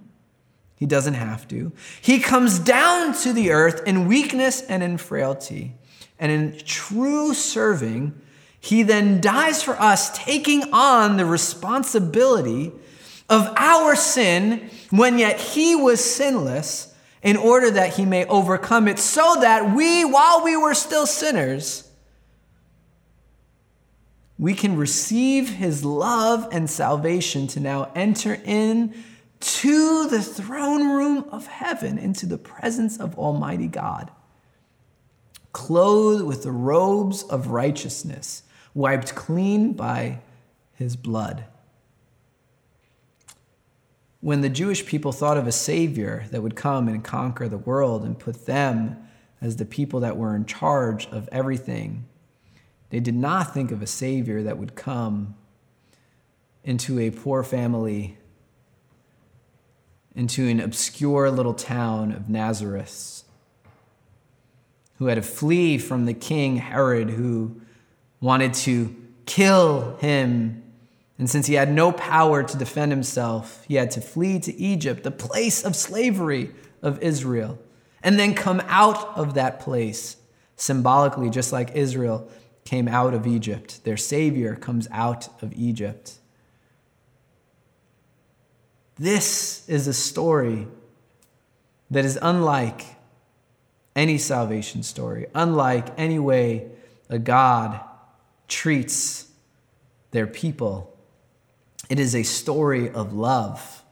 He 0.75 0.85
doesn't 0.85 1.15
have 1.15 1.47
to. 1.47 1.71
He 2.01 2.19
comes 2.19 2.59
down 2.59 3.13
to 3.21 3.33
the 3.33 3.51
earth 3.51 3.81
in 3.87 4.07
weakness 4.07 4.61
and 4.61 4.83
in 4.83 4.97
frailty. 4.97 5.73
And 6.19 6.31
in 6.31 6.57
true 6.59 7.33
serving, 7.33 8.19
he 8.59 8.83
then 8.83 9.21
dies 9.21 9.61
for 9.61 9.79
us, 9.79 10.15
taking 10.17 10.73
on 10.73 11.17
the 11.17 11.25
responsibility 11.25 12.71
of 13.29 13.53
our 13.57 13.95
sin 13.95 14.69
when 14.89 15.19
yet 15.19 15.39
he 15.39 15.75
was 15.75 16.03
sinless, 16.03 16.93
in 17.23 17.35
order 17.35 17.71
that 17.71 17.95
he 17.95 18.05
may 18.05 18.25
overcome 18.25 18.87
it, 18.87 18.99
so 18.99 19.37
that 19.41 19.75
we, 19.75 20.05
while 20.05 20.43
we 20.43 20.55
were 20.55 20.73
still 20.73 21.05
sinners, 21.05 21.89
we 24.39 24.53
can 24.53 24.77
receive 24.77 25.49
his 25.49 25.83
love 25.83 26.47
and 26.51 26.69
salvation 26.69 27.47
to 27.47 27.59
now 27.59 27.91
enter 27.95 28.39
in 28.45 28.93
to 29.39 30.07
the 30.07 30.21
throne 30.21 30.89
room 30.89 31.25
of 31.31 31.47
heaven 31.47 31.97
into 31.97 32.25
the 32.25 32.37
presence 32.37 32.97
of 32.97 33.17
almighty 33.17 33.67
God 33.67 34.11
clothed 35.53 36.23
with 36.23 36.43
the 36.43 36.51
robes 36.51 37.23
of 37.23 37.47
righteousness 37.47 38.43
wiped 38.77 39.15
clean 39.15 39.73
by 39.73 40.19
his 40.75 40.95
blood. 40.95 41.45
When 44.21 44.41
the 44.41 44.49
Jewish 44.49 44.85
people 44.85 45.11
thought 45.11 45.37
of 45.37 45.47
a 45.47 45.51
savior 45.51 46.25
that 46.31 46.43
would 46.43 46.55
come 46.55 46.87
and 46.87 47.03
conquer 47.03 47.47
the 47.47 47.57
world 47.57 48.03
and 48.03 48.19
put 48.19 48.45
them 48.45 48.97
as 49.41 49.55
the 49.57 49.65
people 49.65 49.99
that 50.01 50.17
were 50.17 50.35
in 50.35 50.45
charge 50.45 51.07
of 51.07 51.27
everything 51.31 52.05
they 52.89 52.99
did 52.99 53.15
not 53.15 53.53
think 53.53 53.71
of 53.71 53.81
a 53.81 53.87
Savior 53.87 54.43
that 54.43 54.57
would 54.57 54.75
come 54.75 55.35
into 56.63 56.99
a 56.99 57.09
poor 57.09 57.43
family, 57.43 58.17
into 60.15 60.47
an 60.47 60.59
obscure 60.59 61.29
little 61.29 61.53
town 61.53 62.11
of 62.11 62.29
Nazareth, 62.29 63.23
who 64.99 65.07
had 65.07 65.15
to 65.15 65.21
flee 65.21 65.77
from 65.77 66.05
the 66.05 66.13
king 66.13 66.57
Herod, 66.57 67.11
who 67.11 67.59
wanted 68.19 68.53
to 68.53 68.95
kill 69.25 69.97
him. 69.97 70.63
And 71.19 71.29
since 71.29 71.47
he 71.47 71.55
had 71.55 71.71
no 71.71 71.91
power 71.91 72.43
to 72.43 72.57
defend 72.57 72.91
himself, 72.91 73.63
he 73.67 73.75
had 73.75 73.91
to 73.91 74.01
flee 74.01 74.39
to 74.41 74.55
Egypt, 74.55 75.03
the 75.03 75.11
place 75.11 75.63
of 75.63 75.75
slavery 75.75 76.51
of 76.81 77.01
Israel, 77.01 77.59
and 78.03 78.19
then 78.19 78.33
come 78.33 78.61
out 78.67 79.17
of 79.17 79.33
that 79.33 79.59
place 79.59 80.17
symbolically, 80.55 81.29
just 81.29 81.51
like 81.51 81.75
Israel 81.75 82.29
came 82.65 82.87
out 82.87 83.13
of 83.13 83.25
Egypt. 83.25 83.83
Their 83.83 83.97
Savior 83.97 84.55
comes 84.55 84.87
out 84.91 85.29
of 85.41 85.53
Egypt. 85.53 86.13
This 88.95 89.67
is 89.69 89.87
a 89.87 89.93
story 89.93 90.67
that 91.89 92.03
is 92.03 92.17
unlike 92.21 92.83
any 93.95 94.17
salvation 94.17 94.83
story, 94.83 95.27
unlike 95.33 95.87
any 95.97 96.19
way 96.19 96.69
a 97.09 97.17
God 97.17 97.79
treats 98.47 99.29
their 100.11 100.27
people. 100.27 100.97
It 101.89 101.99
is 101.99 102.15
a 102.15 102.23
story 102.23 102.89
of 102.89 103.13
love 103.13 103.83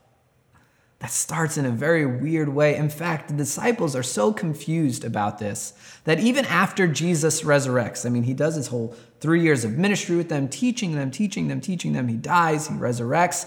that 0.98 1.10
starts 1.10 1.58
in 1.58 1.66
a 1.66 1.70
very 1.70 2.06
weird 2.06 2.48
way. 2.48 2.74
In 2.74 2.88
fact, 2.88 3.28
the 3.28 3.34
disciples 3.34 3.94
are 3.94 4.02
so 4.02 4.32
confused 4.32 5.04
about 5.04 5.38
this 5.38 5.74
that 6.04 6.20
even 6.20 6.46
after 6.46 6.88
Jesus 6.88 7.42
resurrects, 7.42 8.06
I 8.06 8.08
mean, 8.08 8.22
he 8.22 8.32
does 8.32 8.54
his 8.54 8.68
whole 8.68 8.94
three 9.20 9.42
years 9.42 9.64
of 9.64 9.72
ministry 9.72 10.16
with 10.16 10.30
them, 10.30 10.48
teaching 10.48 10.94
them, 10.94 11.10
teaching 11.10 11.48
them, 11.48 11.60
teaching 11.60 11.92
them. 11.92 12.08
He 12.08 12.16
dies, 12.16 12.68
he 12.68 12.74
resurrects. 12.74 13.46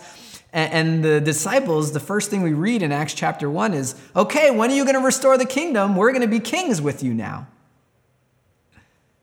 And 0.51 1.03
the 1.03 1.21
disciples, 1.21 1.91
the 1.91 1.99
first 1.99 2.31
thing 2.31 2.41
we 2.41 2.53
read 2.53 2.81
in 2.81 2.91
Acts 2.91 3.13
chapter 3.13 3.49
1 3.49 3.73
is 3.73 3.95
okay, 4.15 4.49
when 4.49 4.71
are 4.71 4.73
you 4.73 4.83
going 4.83 4.95
to 4.95 5.01
restore 5.01 5.37
the 5.37 5.45
kingdom? 5.45 5.95
We're 5.95 6.11
going 6.11 6.21
to 6.21 6.27
be 6.27 6.39
kings 6.39 6.81
with 6.81 7.03
you 7.03 7.13
now. 7.13 7.47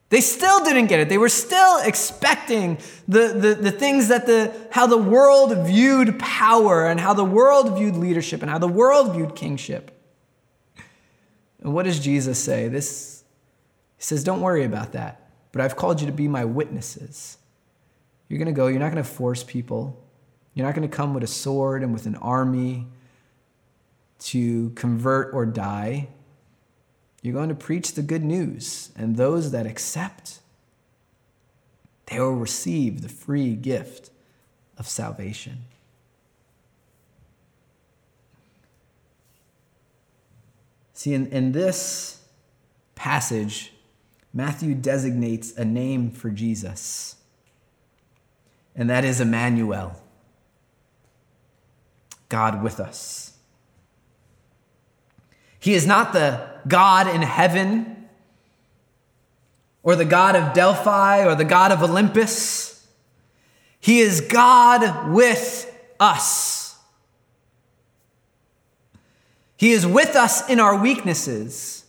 They 0.09 0.21
still 0.21 0.63
didn't 0.63 0.87
get 0.87 1.01
it. 1.01 1.09
They 1.09 1.17
were 1.17 1.29
still 1.29 1.79
expecting 1.83 2.77
the, 3.07 3.27
the, 3.27 3.55
the 3.55 3.71
things 3.71 4.07
that 4.07 4.25
the, 4.25 4.53
how 4.71 4.87
the 4.87 4.97
world 4.97 5.67
viewed 5.67 6.17
power 6.17 6.87
and 6.87 6.99
how 6.99 7.13
the 7.13 7.25
world 7.25 7.77
viewed 7.77 7.97
leadership 7.97 8.41
and 8.41 8.49
how 8.49 8.57
the 8.57 8.69
world 8.69 9.13
viewed 9.13 9.35
kingship. 9.35 9.91
And 11.61 11.73
what 11.73 11.83
does 11.83 11.99
Jesus 11.99 12.39
say? 12.39 12.69
This, 12.69 13.23
he 13.97 14.03
says, 14.03 14.23
Don't 14.23 14.39
worry 14.39 14.63
about 14.63 14.93
that, 14.93 15.29
but 15.51 15.61
I've 15.61 15.75
called 15.75 15.99
you 15.99 16.07
to 16.07 16.13
be 16.13 16.29
my 16.29 16.45
witnesses. 16.45 17.37
You're 18.29 18.39
going 18.39 18.53
to 18.53 18.53
go, 18.53 18.67
you're 18.67 18.79
not 18.79 18.91
going 18.91 19.03
to 19.03 19.09
force 19.09 19.43
people, 19.43 20.01
you're 20.53 20.65
not 20.65 20.75
going 20.75 20.87
to 20.87 20.95
come 20.95 21.13
with 21.13 21.23
a 21.23 21.27
sword 21.27 21.83
and 21.83 21.93
with 21.93 22.05
an 22.05 22.15
army 22.15 22.87
to 24.19 24.71
convert 24.71 25.33
or 25.33 25.45
die. 25.45 26.09
You're 27.27 27.33
going 27.33 27.49
to 27.49 27.55
preach 27.55 27.91
the 27.91 28.03
good 28.03 28.23
news, 28.23 28.89
and 28.95 29.17
those 29.17 29.51
that 29.51 29.65
accept, 29.65 30.39
they 32.05 32.21
will 32.21 32.35
receive 32.37 33.01
the 33.01 33.09
free 33.09 33.53
gift 33.53 34.11
of 34.77 34.87
salvation. 34.87 35.65
See, 40.93 41.13
in, 41.13 41.27
in 41.27 41.51
this 41.51 42.23
passage, 42.95 43.73
Matthew 44.33 44.73
designates 44.73 45.51
a 45.57 45.65
name 45.65 46.11
for 46.11 46.29
Jesus, 46.29 47.17
and 48.73 48.89
that 48.89 49.03
is 49.03 49.19
Emmanuel, 49.19 50.01
God 52.29 52.63
with 52.63 52.79
us. 52.79 53.26
He 55.67 55.73
is 55.73 55.85
not 55.85 56.13
the 56.13 56.47
God 56.65 57.13
in 57.13 57.21
heaven 57.21 58.07
or 59.83 59.97
the 59.97 60.05
God 60.05 60.37
of 60.37 60.53
Delphi 60.53 61.25
or 61.25 61.35
the 61.35 61.43
God 61.43 61.73
of 61.73 61.83
Olympus. 61.83 62.87
He 63.81 63.99
is 63.99 64.21
God 64.21 65.11
with 65.11 65.69
us. 65.99 66.79
He 69.57 69.71
is 69.71 69.85
with 69.85 70.15
us 70.15 70.49
in 70.49 70.61
our 70.61 70.81
weaknesses. 70.81 71.83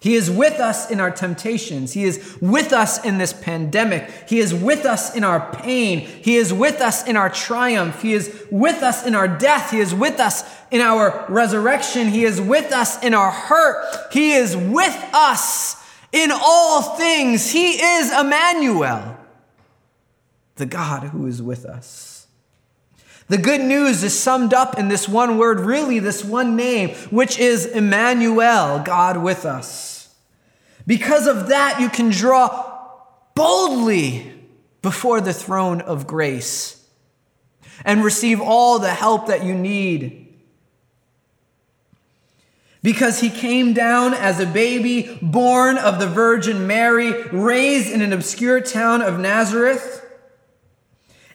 He 0.00 0.14
is 0.14 0.30
with 0.30 0.60
us 0.60 0.90
in 0.90 1.00
our 1.00 1.10
temptations. 1.10 1.92
He 1.92 2.04
is 2.04 2.38
with 2.40 2.72
us 2.72 3.04
in 3.04 3.18
this 3.18 3.32
pandemic. 3.32 4.08
He 4.28 4.38
is 4.38 4.54
with 4.54 4.84
us 4.84 5.14
in 5.14 5.24
our 5.24 5.52
pain. 5.52 6.00
He 6.00 6.36
is 6.36 6.52
with 6.52 6.80
us 6.80 7.04
in 7.04 7.16
our 7.16 7.28
triumph. 7.28 8.00
He 8.00 8.12
is 8.12 8.46
with 8.50 8.80
us 8.82 9.04
in 9.04 9.16
our 9.16 9.26
death. 9.26 9.72
He 9.72 9.80
is 9.80 9.92
with 9.92 10.20
us 10.20 10.44
in 10.70 10.80
our 10.80 11.26
resurrection. 11.28 12.08
He 12.08 12.24
is 12.24 12.40
with 12.40 12.72
us 12.72 13.02
in 13.02 13.12
our 13.12 13.32
hurt. 13.32 14.12
He 14.12 14.34
is 14.34 14.56
with 14.56 14.96
us 15.12 15.84
in 16.12 16.30
all 16.32 16.96
things. 16.96 17.50
He 17.50 17.72
is 17.72 18.12
Emmanuel, 18.12 19.16
the 20.54 20.66
God 20.66 21.08
who 21.08 21.26
is 21.26 21.42
with 21.42 21.64
us. 21.64 22.28
The 23.26 23.36
good 23.36 23.60
news 23.60 24.02
is 24.04 24.18
summed 24.18 24.54
up 24.54 24.78
in 24.78 24.88
this 24.88 25.06
one 25.06 25.36
word, 25.36 25.60
really, 25.60 25.98
this 25.98 26.24
one 26.24 26.56
name, 26.56 26.90
which 27.10 27.38
is 27.38 27.66
Emmanuel, 27.66 28.82
God 28.82 29.18
with 29.18 29.44
us. 29.44 29.87
Because 30.88 31.26
of 31.26 31.48
that, 31.48 31.82
you 31.82 31.90
can 31.90 32.08
draw 32.08 32.80
boldly 33.34 34.32
before 34.80 35.20
the 35.20 35.34
throne 35.34 35.82
of 35.82 36.06
grace 36.06 36.82
and 37.84 38.02
receive 38.02 38.40
all 38.40 38.78
the 38.78 38.94
help 38.94 39.26
that 39.26 39.44
you 39.44 39.54
need. 39.54 40.34
Because 42.82 43.20
he 43.20 43.28
came 43.28 43.74
down 43.74 44.14
as 44.14 44.40
a 44.40 44.46
baby, 44.46 45.18
born 45.20 45.76
of 45.76 45.98
the 45.98 46.06
Virgin 46.06 46.66
Mary, 46.66 47.12
raised 47.24 47.92
in 47.92 48.00
an 48.00 48.14
obscure 48.14 48.62
town 48.62 49.02
of 49.02 49.20
Nazareth 49.20 50.06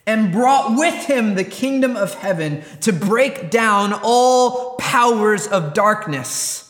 and 0.07 0.31
brought 0.31 0.75
with 0.75 1.05
him 1.05 1.35
the 1.35 1.43
kingdom 1.43 1.95
of 1.95 2.15
heaven 2.15 2.63
to 2.81 2.91
break 2.91 3.51
down 3.51 3.93
all 4.01 4.77
powers 4.77 5.45
of 5.45 5.75
darkness. 5.75 6.62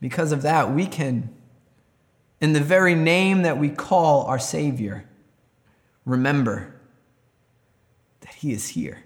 Because 0.00 0.32
of 0.32 0.42
that, 0.42 0.72
we 0.72 0.86
can, 0.86 1.34
in 2.40 2.52
the 2.52 2.60
very 2.60 2.94
name 2.94 3.42
that 3.42 3.58
we 3.58 3.68
call 3.68 4.24
our 4.24 4.38
Savior, 4.38 5.04
remember 6.04 6.74
that 8.20 8.34
He 8.34 8.52
is 8.52 8.68
here. 8.68 9.04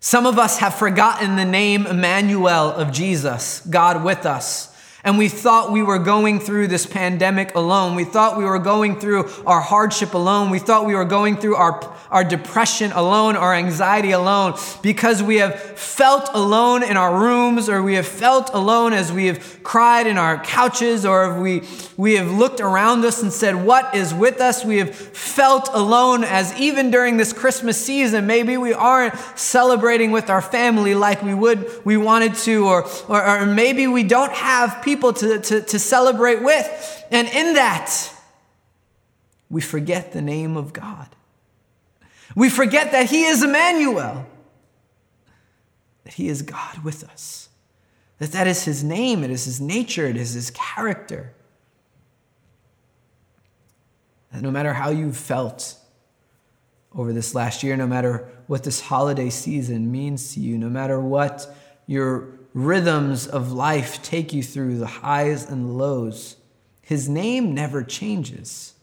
Some 0.00 0.26
of 0.26 0.38
us 0.38 0.58
have 0.58 0.74
forgotten 0.74 1.36
the 1.36 1.44
name 1.44 1.86
Emmanuel 1.86 2.70
of 2.72 2.92
Jesus, 2.92 3.60
God 3.60 4.04
with 4.04 4.26
us. 4.26 4.71
And 5.04 5.18
we 5.18 5.28
thought 5.28 5.72
we 5.72 5.82
were 5.82 5.98
going 5.98 6.38
through 6.38 6.68
this 6.68 6.86
pandemic 6.86 7.56
alone. 7.56 7.96
We 7.96 8.04
thought 8.04 8.38
we 8.38 8.44
were 8.44 8.60
going 8.60 9.00
through 9.00 9.28
our 9.44 9.60
hardship 9.60 10.14
alone. 10.14 10.48
We 10.48 10.60
thought 10.60 10.86
we 10.86 10.94
were 10.94 11.04
going 11.04 11.38
through 11.38 11.56
our, 11.56 11.96
our 12.08 12.22
depression 12.22 12.92
alone, 12.92 13.34
our 13.34 13.52
anxiety 13.52 14.12
alone, 14.12 14.54
because 14.80 15.20
we 15.20 15.36
have 15.38 15.60
felt 15.60 16.30
alone 16.34 16.84
in 16.84 16.96
our 16.96 17.20
rooms, 17.20 17.68
or 17.68 17.82
we 17.82 17.94
have 17.94 18.06
felt 18.06 18.50
alone 18.54 18.92
as 18.92 19.10
we 19.10 19.26
have 19.26 19.64
cried 19.64 20.06
in 20.06 20.18
our 20.18 20.38
couches, 20.38 21.04
or 21.04 21.40
we, 21.40 21.64
we 21.96 22.14
have 22.14 22.30
looked 22.30 22.60
around 22.60 23.04
us 23.04 23.22
and 23.22 23.32
said, 23.32 23.56
What 23.56 23.96
is 23.96 24.14
with 24.14 24.40
us? 24.40 24.64
We 24.64 24.78
have 24.78 24.94
felt 24.94 25.68
alone 25.72 26.22
as 26.22 26.56
even 26.60 26.92
during 26.92 27.16
this 27.16 27.32
Christmas 27.32 27.76
season, 27.76 28.28
maybe 28.28 28.56
we 28.56 28.72
aren't 28.72 29.16
celebrating 29.36 30.12
with 30.12 30.30
our 30.30 30.42
family 30.42 30.94
like 30.94 31.22
we 31.24 31.34
would, 31.34 31.68
we 31.84 31.96
wanted 31.96 32.34
to, 32.36 32.66
or, 32.66 32.88
or, 33.08 33.40
or 33.40 33.46
maybe 33.46 33.88
we 33.88 34.04
don't 34.04 34.32
have 34.32 34.80
people 34.82 34.91
people 34.92 35.14
to, 35.14 35.38
to, 35.38 35.62
to 35.62 35.78
celebrate 35.78 36.42
with. 36.42 37.04
And 37.10 37.26
in 37.28 37.54
that, 37.54 38.12
we 39.48 39.62
forget 39.62 40.12
the 40.12 40.20
name 40.20 40.56
of 40.56 40.74
God. 40.74 41.08
We 42.36 42.50
forget 42.50 42.92
that 42.92 43.08
He 43.08 43.24
is 43.24 43.42
Emmanuel, 43.42 44.26
that 46.04 46.14
He 46.14 46.28
is 46.28 46.42
God 46.42 46.84
with 46.84 47.04
us, 47.04 47.48
that 48.18 48.32
that 48.32 48.46
is 48.46 48.64
His 48.64 48.84
name, 48.84 49.24
it 49.24 49.30
is 49.30 49.46
His 49.46 49.60
nature, 49.60 50.06
it 50.06 50.16
is 50.16 50.34
His 50.34 50.50
character. 50.50 51.32
That 54.32 54.42
no 54.42 54.50
matter 54.50 54.74
how 54.74 54.90
you've 54.90 55.16
felt 55.16 55.76
over 56.94 57.14
this 57.14 57.34
last 57.34 57.62
year, 57.62 57.76
no 57.76 57.86
matter 57.86 58.28
what 58.46 58.64
this 58.64 58.80
holiday 58.80 59.30
season 59.30 59.90
means 59.90 60.34
to 60.34 60.40
you, 60.40 60.58
no 60.58 60.68
matter 60.68 61.00
what 61.00 61.46
your 61.86 62.41
rhythms 62.54 63.26
of 63.26 63.52
life 63.52 64.02
take 64.02 64.32
you 64.32 64.42
through 64.42 64.78
the 64.78 64.86
highs 64.86 65.48
and 65.48 65.76
lows. 65.78 66.36
His 66.82 67.08
name 67.08 67.54
never 67.54 67.82
changes. 67.82 68.74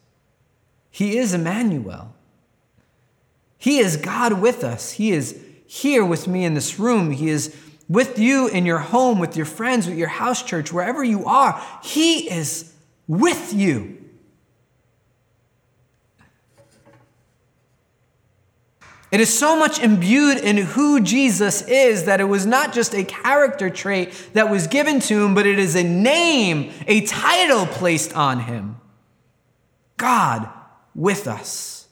He 0.89 1.17
is 1.17 1.33
Emmanuel. 1.33 2.13
He 3.57 3.79
is 3.79 3.97
God 3.97 4.41
with 4.41 4.63
us. 4.63 4.93
He 4.93 5.11
is 5.11 5.39
here 5.67 6.03
with 6.03 6.27
me 6.27 6.45
in 6.45 6.55
this 6.55 6.79
room. 6.79 7.11
He 7.11 7.29
is 7.29 7.55
with 7.87 8.17
you 8.17 8.47
in 8.47 8.65
your 8.65 8.79
home, 8.79 9.19
with 9.19 9.35
your 9.35 9.45
friends, 9.45 9.87
with 9.87 9.97
your 9.97 10.07
house 10.07 10.41
church, 10.41 10.71
wherever 10.71 11.03
you 11.03 11.25
are. 11.25 11.61
He 11.83 12.29
is 12.29 12.73
with 13.07 13.53
you. 13.53 13.98
It 19.11 19.19
is 19.19 19.35
so 19.35 19.57
much 19.57 19.79
imbued 19.79 20.37
in 20.37 20.57
who 20.57 21.01
Jesus 21.01 21.63
is 21.63 22.05
that 22.05 22.21
it 22.21 22.25
was 22.25 22.45
not 22.45 22.73
just 22.73 22.93
a 22.93 23.03
character 23.03 23.69
trait 23.69 24.13
that 24.33 24.51
was 24.51 24.67
given 24.67 24.99
to 25.01 25.25
him, 25.25 25.33
but 25.33 25.47
it 25.47 25.57
is 25.57 25.75
a 25.75 25.83
name, 25.83 26.71
a 26.85 27.01
title 27.01 27.65
placed 27.65 28.15
on 28.15 28.41
him 28.41 28.79
God 29.97 30.47
with 30.93 31.27
us. 31.27 31.87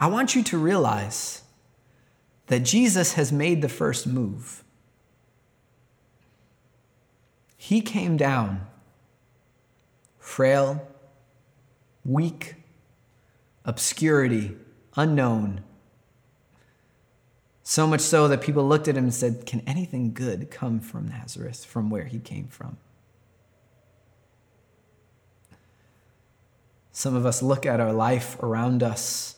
I 0.00 0.06
want 0.06 0.36
you 0.36 0.44
to 0.44 0.58
realize 0.58 1.42
that 2.46 2.60
Jesus 2.60 3.14
has 3.14 3.32
made 3.32 3.60
the 3.60 3.68
first 3.68 4.06
move. 4.06 4.62
He 7.56 7.80
came 7.80 8.16
down, 8.16 8.66
frail 10.20 10.86
weak, 12.04 12.56
obscurity, 13.64 14.56
unknown. 14.96 15.62
So 17.62 17.86
much 17.86 18.00
so 18.00 18.28
that 18.28 18.40
people 18.40 18.66
looked 18.66 18.88
at 18.88 18.96
him 18.96 19.04
and 19.04 19.14
said, 19.14 19.44
Can 19.44 19.60
anything 19.66 20.14
good 20.14 20.50
come 20.50 20.80
from 20.80 21.08
Nazareth, 21.08 21.64
from 21.64 21.90
where 21.90 22.04
he 22.04 22.18
came 22.18 22.48
from? 22.48 22.78
Some 26.98 27.14
of 27.14 27.24
us 27.24 27.42
look 27.42 27.64
at 27.64 27.78
our 27.78 27.92
life 27.92 28.42
around 28.42 28.82
us. 28.82 29.36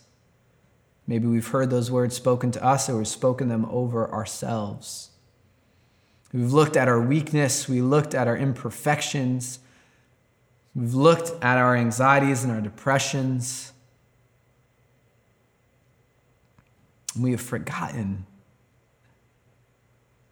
Maybe 1.06 1.26
we've 1.26 1.48
heard 1.48 1.68
those 1.68 1.90
words 1.90 2.16
spoken 2.16 2.52
to 2.52 2.64
us 2.64 2.88
or 2.88 2.96
we've 2.96 3.06
spoken 3.08 3.48
them 3.48 3.66
over 3.66 4.10
ourselves. 4.10 5.10
We've 6.32 6.52
looked 6.52 6.76
at 6.76 6.88
our 6.88 7.00
weakness, 7.00 7.68
we 7.68 7.82
looked 7.82 8.14
at 8.14 8.28
our 8.28 8.36
imperfections, 8.36 9.58
We've 10.74 10.94
looked 10.94 11.32
at 11.42 11.58
our 11.58 11.76
anxieties 11.76 12.44
and 12.44 12.52
our 12.52 12.60
depressions. 12.60 13.72
We 17.18 17.32
have 17.32 17.40
forgotten 17.40 18.26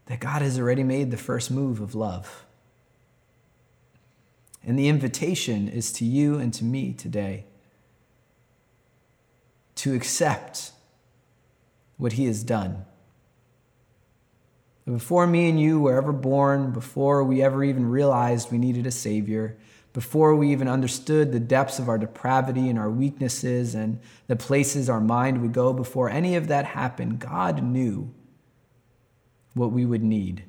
that 0.06 0.20
God 0.20 0.42
has 0.42 0.58
already 0.58 0.84
made 0.84 1.10
the 1.10 1.16
first 1.16 1.50
move 1.50 1.80
of 1.80 1.94
love. 1.94 2.46
And 4.64 4.78
the 4.78 4.88
invitation 4.88 5.68
is 5.68 5.92
to 5.94 6.04
you 6.04 6.38
and 6.38 6.52
to 6.54 6.64
me 6.64 6.92
today 6.92 7.46
to 9.76 9.94
accept 9.94 10.72
what 11.96 12.14
He 12.14 12.26
has 12.26 12.42
done. 12.42 12.84
Before 14.86 15.26
me 15.26 15.48
and 15.48 15.60
you 15.60 15.80
were 15.80 15.96
ever 15.96 16.12
born, 16.12 16.70
before 16.70 17.22
we 17.22 17.42
ever 17.42 17.62
even 17.62 17.86
realized 17.86 18.50
we 18.50 18.58
needed 18.58 18.86
a 18.86 18.90
Savior, 18.90 19.58
before 19.92 20.34
we 20.34 20.52
even 20.52 20.68
understood 20.68 21.32
the 21.32 21.40
depths 21.40 21.78
of 21.78 21.88
our 21.88 21.98
depravity 21.98 22.68
and 22.68 22.78
our 22.78 22.90
weaknesses 22.90 23.74
and 23.74 24.00
the 24.26 24.36
places 24.36 24.88
our 24.88 25.00
mind 25.00 25.40
would 25.40 25.52
go, 25.52 25.72
before 25.72 26.10
any 26.10 26.36
of 26.36 26.48
that 26.48 26.66
happened, 26.66 27.18
God 27.18 27.62
knew 27.62 28.12
what 29.54 29.72
we 29.72 29.84
would 29.84 30.02
need 30.02 30.44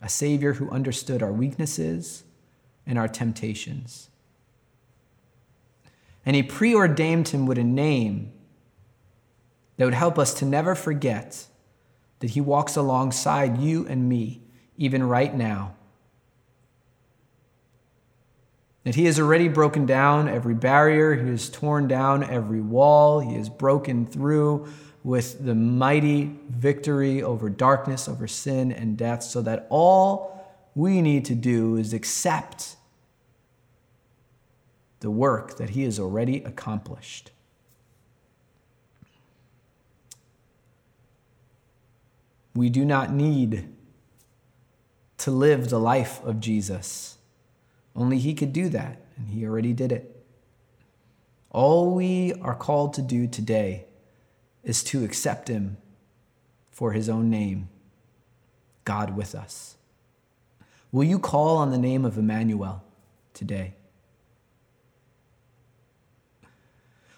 a 0.00 0.08
Savior 0.08 0.52
who 0.54 0.70
understood 0.70 1.24
our 1.24 1.32
weaknesses 1.32 2.22
and 2.86 2.98
our 2.98 3.08
temptations. 3.08 4.10
And 6.24 6.36
He 6.36 6.42
preordained 6.42 7.28
him 7.28 7.46
with 7.46 7.58
a 7.58 7.64
name 7.64 8.32
that 9.76 9.84
would 9.84 9.94
help 9.94 10.18
us 10.18 10.34
to 10.34 10.44
never 10.44 10.76
forget 10.76 11.46
that 12.20 12.30
He 12.30 12.40
walks 12.40 12.76
alongside 12.76 13.58
you 13.58 13.86
and 13.88 14.08
me, 14.08 14.42
even 14.76 15.02
right 15.02 15.34
now. 15.34 15.74
That 18.88 18.94
He 18.94 19.04
has 19.04 19.20
already 19.20 19.48
broken 19.48 19.84
down 19.84 20.30
every 20.30 20.54
barrier, 20.54 21.14
He 21.14 21.28
has 21.28 21.50
torn 21.50 21.88
down 21.88 22.24
every 22.24 22.62
wall, 22.62 23.20
He 23.20 23.34
has 23.34 23.50
broken 23.50 24.06
through 24.06 24.66
with 25.04 25.44
the 25.44 25.54
mighty 25.54 26.38
victory 26.48 27.22
over 27.22 27.50
darkness, 27.50 28.08
over 28.08 28.26
sin 28.26 28.72
and 28.72 28.96
death, 28.96 29.22
so 29.22 29.42
that 29.42 29.66
all 29.68 30.42
we 30.74 31.02
need 31.02 31.26
to 31.26 31.34
do 31.34 31.76
is 31.76 31.92
accept 31.92 32.76
the 35.00 35.10
work 35.10 35.58
that 35.58 35.68
He 35.68 35.82
has 35.82 36.00
already 36.00 36.42
accomplished. 36.42 37.30
We 42.54 42.70
do 42.70 42.86
not 42.86 43.12
need 43.12 43.68
to 45.18 45.30
live 45.30 45.68
the 45.68 45.78
life 45.78 46.24
of 46.24 46.40
Jesus. 46.40 47.17
Only 47.98 48.18
He 48.20 48.32
could 48.32 48.52
do 48.52 48.68
that, 48.68 49.02
and 49.16 49.28
He 49.28 49.44
already 49.44 49.72
did 49.72 49.90
it. 49.90 50.24
All 51.50 51.94
we 51.94 52.32
are 52.40 52.54
called 52.54 52.94
to 52.94 53.02
do 53.02 53.26
today 53.26 53.86
is 54.62 54.84
to 54.84 55.04
accept 55.04 55.48
Him 55.48 55.78
for 56.70 56.92
His 56.92 57.08
own 57.08 57.28
name, 57.28 57.68
God 58.84 59.16
with 59.16 59.34
us. 59.34 59.74
Will 60.92 61.02
you 61.02 61.18
call 61.18 61.56
on 61.56 61.72
the 61.72 61.78
name 61.78 62.04
of 62.04 62.16
Emmanuel 62.16 62.84
today? 63.34 63.74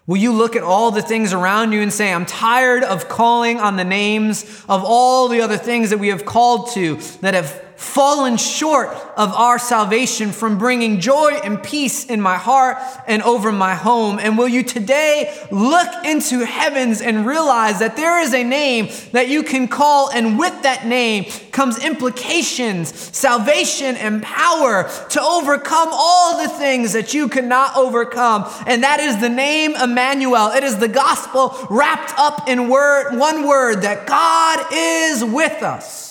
Will 0.07 0.17
you 0.17 0.33
look 0.33 0.57
at 0.57 0.63
all 0.63 0.91
the 0.91 1.03
things 1.03 1.35
around 1.35 1.73
you 1.73 1.83
and 1.83 1.93
say, 1.93 2.11
I'm 2.11 2.27
tired 2.27 2.83
of 2.83 3.09
calling 3.09 3.61
on 3.61 3.77
the 3.77 3.85
names 3.85 4.45
of 4.67 4.83
all 4.83 5.29
the 5.29 5.43
other 5.43 5.59
things 5.59 5.91
that 5.91 5.99
we 5.99 6.09
have 6.09 6.25
called 6.25 6.71
to 6.73 6.97
that 7.21 7.35
have 7.35 7.70
fallen 7.81 8.37
short 8.37 8.91
of 9.17 9.33
our 9.33 9.59
salvation 9.59 10.33
from 10.33 10.59
bringing 10.59 11.01
joy 11.01 11.31
and 11.43 11.63
peace 11.63 12.05
in 12.05 12.21
my 12.21 12.37
heart 12.37 12.77
and 13.07 13.23
over 13.23 13.51
my 13.51 13.75
home? 13.75 14.19
And 14.19 14.37
will 14.37 14.49
you 14.49 14.63
today 14.63 15.35
look 15.51 15.89
into 16.05 16.45
heavens 16.45 17.01
and 17.01 17.25
realize 17.27 17.79
that 17.79 17.97
there 17.97 18.21
is 18.21 18.35
a 18.35 18.45
name 18.45 18.91
that 19.13 19.29
you 19.29 19.43
can 19.43 19.67
call, 19.67 20.11
and 20.11 20.39
with 20.39 20.63
that 20.63 20.87
name 20.87 21.25
comes 21.53 21.83
implications, 21.83 22.95
salvation, 23.17 23.97
and 23.97 24.23
power 24.23 24.91
to 25.09 25.23
overcome 25.23 25.89
all 25.91 26.43
the 26.43 26.51
things 26.51 26.93
that 26.93 27.15
you 27.15 27.29
cannot 27.29 27.77
overcome? 27.77 28.45
And 28.67 28.83
that 28.83 29.01
is 29.01 29.21
the 29.23 29.31
name 29.31 29.75
Emmanuel. 29.75 30.49
It 30.49 30.65
is 30.65 30.77
the 30.77 30.89
gospel 30.89 31.57
wrapped 31.71 32.13
up 32.19 32.47
in 32.47 32.69
word, 32.69 33.17
one 33.17 33.49
word 33.49 33.83
that 33.83 34.07
God 34.07 34.67
is 34.71 35.25
with 35.25 35.63
us. 35.63 36.10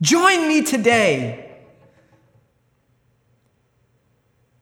Join 0.00 0.46
me 0.46 0.62
today. 0.62 1.44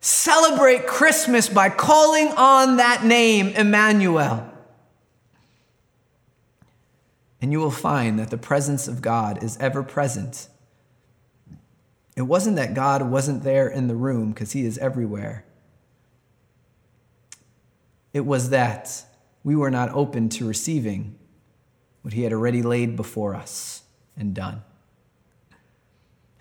Celebrate 0.01 0.87
Christmas 0.87 1.49
by 1.49 1.69
calling 1.69 2.29
on 2.29 2.77
that 2.77 3.05
name, 3.05 3.49
Emmanuel. 3.49 4.53
And 7.43 7.53
you 7.53 7.59
will 7.59 7.71
find 7.71 8.19
that 8.19 8.31
the 8.31 8.39
presence 8.39 8.89
of 8.89 9.03
God 9.03 9.43
is 9.43 9.59
ever 9.59 9.83
present. 9.83 10.49
It 12.17 12.23
wasn't 12.23 12.57
that 12.57 12.73
God 12.73 13.03
wasn't 13.03 13.43
there 13.43 13.69
in 13.69 13.89
the 13.89 13.95
room 13.95 14.33
because 14.33 14.53
he 14.53 14.65
is 14.65 14.79
everywhere. 14.79 15.45
It 18.15 18.25
was 18.25 18.49
that 18.51 19.05
we 19.45 19.55
were 19.55 19.71
not 19.71 19.91
open 19.91 20.31
to 20.31 20.49
receiving 20.49 21.19
what 22.01 22.15
he 22.15 22.23
had 22.23 22.33
already 22.33 22.63
laid 22.63 22.97
before 22.97 23.35
us 23.35 23.83
and 24.17 24.35
done. 24.35 24.63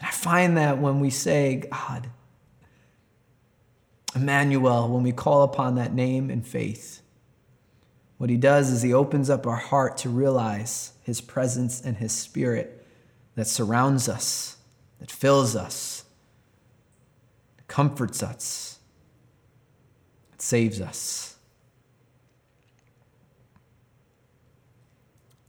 I 0.05 0.11
find 0.11 0.55
that 0.57 0.77
when 0.77 0.99
we 0.99 1.09
say, 1.09 1.63
God, 1.71 2.11
Emmanuel, 4.13 4.87
when 4.87 5.01
we 5.01 5.11
call 5.11 5.41
upon 5.41 5.75
that 5.75 5.95
name 5.95 6.29
in 6.29 6.43
faith, 6.43 7.01
what 8.19 8.29
he 8.29 8.37
does 8.37 8.69
is 8.69 8.83
he 8.83 8.93
opens 8.93 9.31
up 9.31 9.47
our 9.47 9.55
heart 9.55 9.97
to 9.97 10.09
realize 10.09 10.93
his 11.01 11.21
presence 11.21 11.81
and 11.81 11.97
his 11.97 12.11
spirit 12.11 12.85
that 13.33 13.47
surrounds 13.47 14.07
us, 14.07 14.57
that 14.99 15.09
fills 15.09 15.55
us, 15.55 16.05
comforts 17.67 18.21
us, 18.21 18.77
that 20.29 20.41
saves 20.41 20.79
us. 20.79 21.35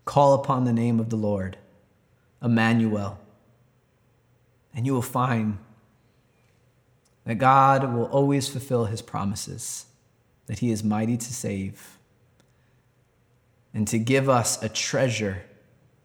Call 0.07 0.33
upon 0.33 0.65
the 0.65 0.73
name 0.73 0.99
of 0.99 1.11
the 1.11 1.17
Lord, 1.17 1.59
Emmanuel 2.43 3.19
and 4.77 4.87
you 4.87 4.93
will 4.93 5.03
find 5.03 5.59
that 7.25 7.37
God 7.37 7.93
will 7.95 8.05
always 8.05 8.47
fulfill 8.47 8.85
his 8.85 9.03
promises, 9.03 9.87
that 10.47 10.61
he 10.61 10.71
is 10.71 10.85
mighty 10.85 11.17
to 11.17 11.35
save, 11.35 11.99
and 13.75 13.89
to 13.89 13.99
give 13.99 14.29
us 14.29 14.63
a 14.63 14.69
treasure 14.69 15.43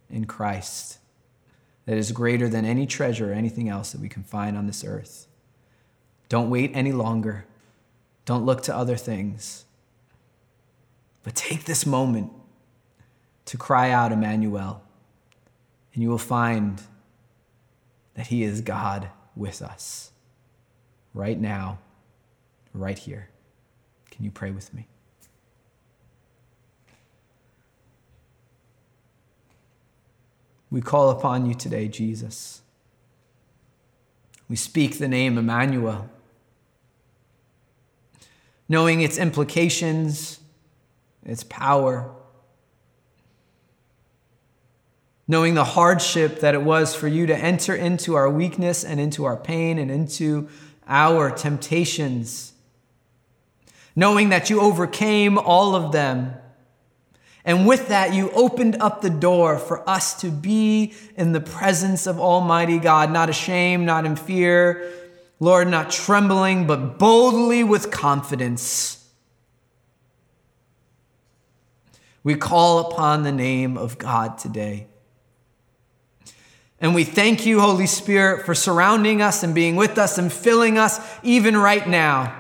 in 0.10 0.26
Christ 0.26 0.98
that 1.86 1.98
is 1.98 2.12
greater 2.12 2.48
than 2.48 2.66
any 2.66 2.88
treasure 2.88 3.32
or 3.32 3.34
anything 3.34 3.68
else 3.68 3.92
that 3.92 4.02
we 4.02 4.10
can 4.10 4.24
find 4.24 4.58
on 4.58 4.68
this 4.68 4.84
earth. 4.84 5.28
Don't 6.30 6.50
wait 6.50 6.72
any 6.74 6.94
longer. 6.94 7.46
Don't 8.26 8.46
look 8.46 8.64
to 8.64 8.76
other 8.76 8.96
things. 8.96 9.66
But 11.24 11.36
take 11.36 11.66
this 11.66 11.86
moment 11.86 12.32
to 13.46 13.58
cry 13.58 13.92
out, 13.92 14.12
Emmanuel, 14.12 14.82
and 15.94 16.02
you 16.02 16.10
will 16.10 16.18
find 16.18 16.82
that 18.16 18.28
He 18.28 18.44
is 18.44 18.62
God 18.62 19.10
with 19.36 19.62
us 19.62 20.12
right 21.14 21.40
now, 21.40 21.80
right 22.74 22.98
here. 22.98 23.30
Can 24.10 24.26
you 24.26 24.32
pray 24.32 24.52
with 24.52 24.74
me? 24.74 24.88
We 30.70 30.80
call 30.80 31.10
upon 31.10 31.46
you 31.46 31.54
today, 31.54 31.90
Jesus. 31.90 32.62
We 34.48 34.56
speak 34.56 35.00
the 35.00 35.08
name 35.08 35.38
Emmanuel, 35.38 36.10
knowing 38.70 39.02
its 39.02 39.18
implications, 39.18 40.40
its 41.24 41.44
power 41.44 42.14
knowing 45.28 45.54
the 45.54 45.64
hardship 45.64 46.40
that 46.42 46.54
it 46.54 46.62
was 46.62 46.94
for 46.96 47.08
you 47.08 47.26
to 47.26 47.36
enter 47.36 47.74
into 47.76 48.16
our 48.16 48.30
weakness 48.30 48.84
and 48.84 49.00
into 49.00 49.24
our 49.26 49.38
pain 49.38 49.78
and 49.78 49.90
into 49.90 50.50
our 50.88 51.32
temptations, 51.32 52.54
knowing 53.96 54.30
that 54.30 54.50
you 54.50 54.60
overcame 54.60 55.38
all 55.38 55.76
of 55.76 55.92
them. 55.92 56.34
And 57.44 57.66
with 57.66 57.88
that, 57.88 58.14
you 58.14 58.30
opened 58.32 58.78
up 58.82 59.02
the 59.02 59.10
door 59.10 59.58
for 59.58 59.88
us 59.90 60.20
to 60.22 60.30
be 60.30 60.94
in 61.16 61.32
the 61.32 61.42
presence 61.42 62.06
of 62.06 62.20
Almighty 62.20 62.78
God, 62.78 63.12
not 63.12 63.30
ashamed, 63.30 63.86
not 63.86 64.06
in 64.06 64.16
fear, 64.16 64.92
Lord, 65.40 65.68
not 65.68 65.90
trembling, 65.90 66.68
but 66.68 67.00
boldly 67.00 67.64
with 67.64 67.90
confidence. 67.90 69.10
We 72.24 72.36
call 72.36 72.92
upon 72.92 73.24
the 73.24 73.32
name 73.32 73.76
of 73.76 73.98
God 73.98 74.38
today. 74.38 74.88
And 76.82 76.96
we 76.96 77.04
thank 77.04 77.46
you, 77.46 77.60
Holy 77.60 77.86
Spirit, 77.86 78.44
for 78.44 78.56
surrounding 78.56 79.22
us 79.22 79.44
and 79.44 79.54
being 79.54 79.76
with 79.76 80.00
us 80.00 80.18
and 80.18 80.34
filling 80.34 80.80
us 80.80 81.00
even 81.22 81.56
right 81.56 81.88
now. 81.88 82.36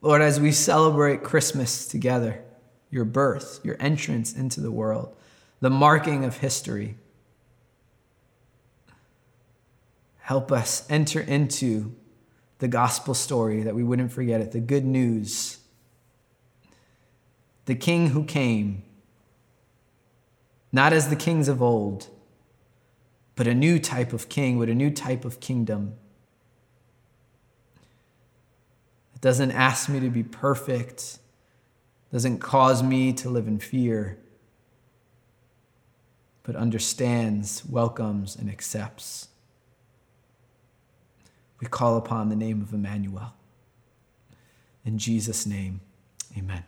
Lord, 0.00 0.22
as 0.22 0.40
we 0.40 0.50
celebrate 0.50 1.22
Christmas 1.22 1.86
together, 1.86 2.42
your 2.90 3.04
birth, 3.04 3.60
your 3.62 3.76
entrance 3.78 4.34
into 4.34 4.62
the 4.62 4.70
world, 4.70 5.14
the 5.60 5.70
marking 5.70 6.24
of 6.24 6.38
history, 6.38 6.96
help 10.20 10.50
us 10.50 10.86
enter 10.90 11.20
into 11.20 11.94
the 12.60 12.68
gospel 12.68 13.12
story 13.12 13.62
that 13.62 13.74
we 13.74 13.82
wouldn't 13.82 14.12
forget 14.12 14.40
it, 14.40 14.52
the 14.52 14.60
good 14.60 14.86
news 14.86 15.58
the 17.66 17.74
king 17.74 18.08
who 18.08 18.24
came, 18.24 18.82
not 20.72 20.92
as 20.92 21.08
the 21.08 21.16
kings 21.16 21.48
of 21.48 21.62
old, 21.62 22.08
but 23.36 23.46
a 23.46 23.54
new 23.54 23.78
type 23.78 24.12
of 24.12 24.28
king 24.28 24.58
with 24.58 24.68
a 24.68 24.74
new 24.74 24.90
type 24.90 25.24
of 25.24 25.40
kingdom. 25.40 25.94
It 29.14 29.20
doesn't 29.20 29.52
ask 29.52 29.88
me 29.88 30.00
to 30.00 30.10
be 30.10 30.22
perfect, 30.22 31.18
doesn't 32.12 32.38
cause 32.38 32.82
me 32.82 33.12
to 33.14 33.28
live 33.28 33.48
in 33.48 33.58
fear, 33.58 34.18
but 36.42 36.54
understands, 36.54 37.64
welcomes, 37.66 38.36
and 38.36 38.50
accepts. 38.50 39.28
We 41.60 41.66
call 41.66 41.96
upon 41.96 42.28
the 42.28 42.36
name 42.36 42.60
of 42.60 42.74
Emmanuel. 42.74 43.32
In 44.84 44.98
Jesus' 44.98 45.46
name, 45.46 45.80
amen. 46.36 46.64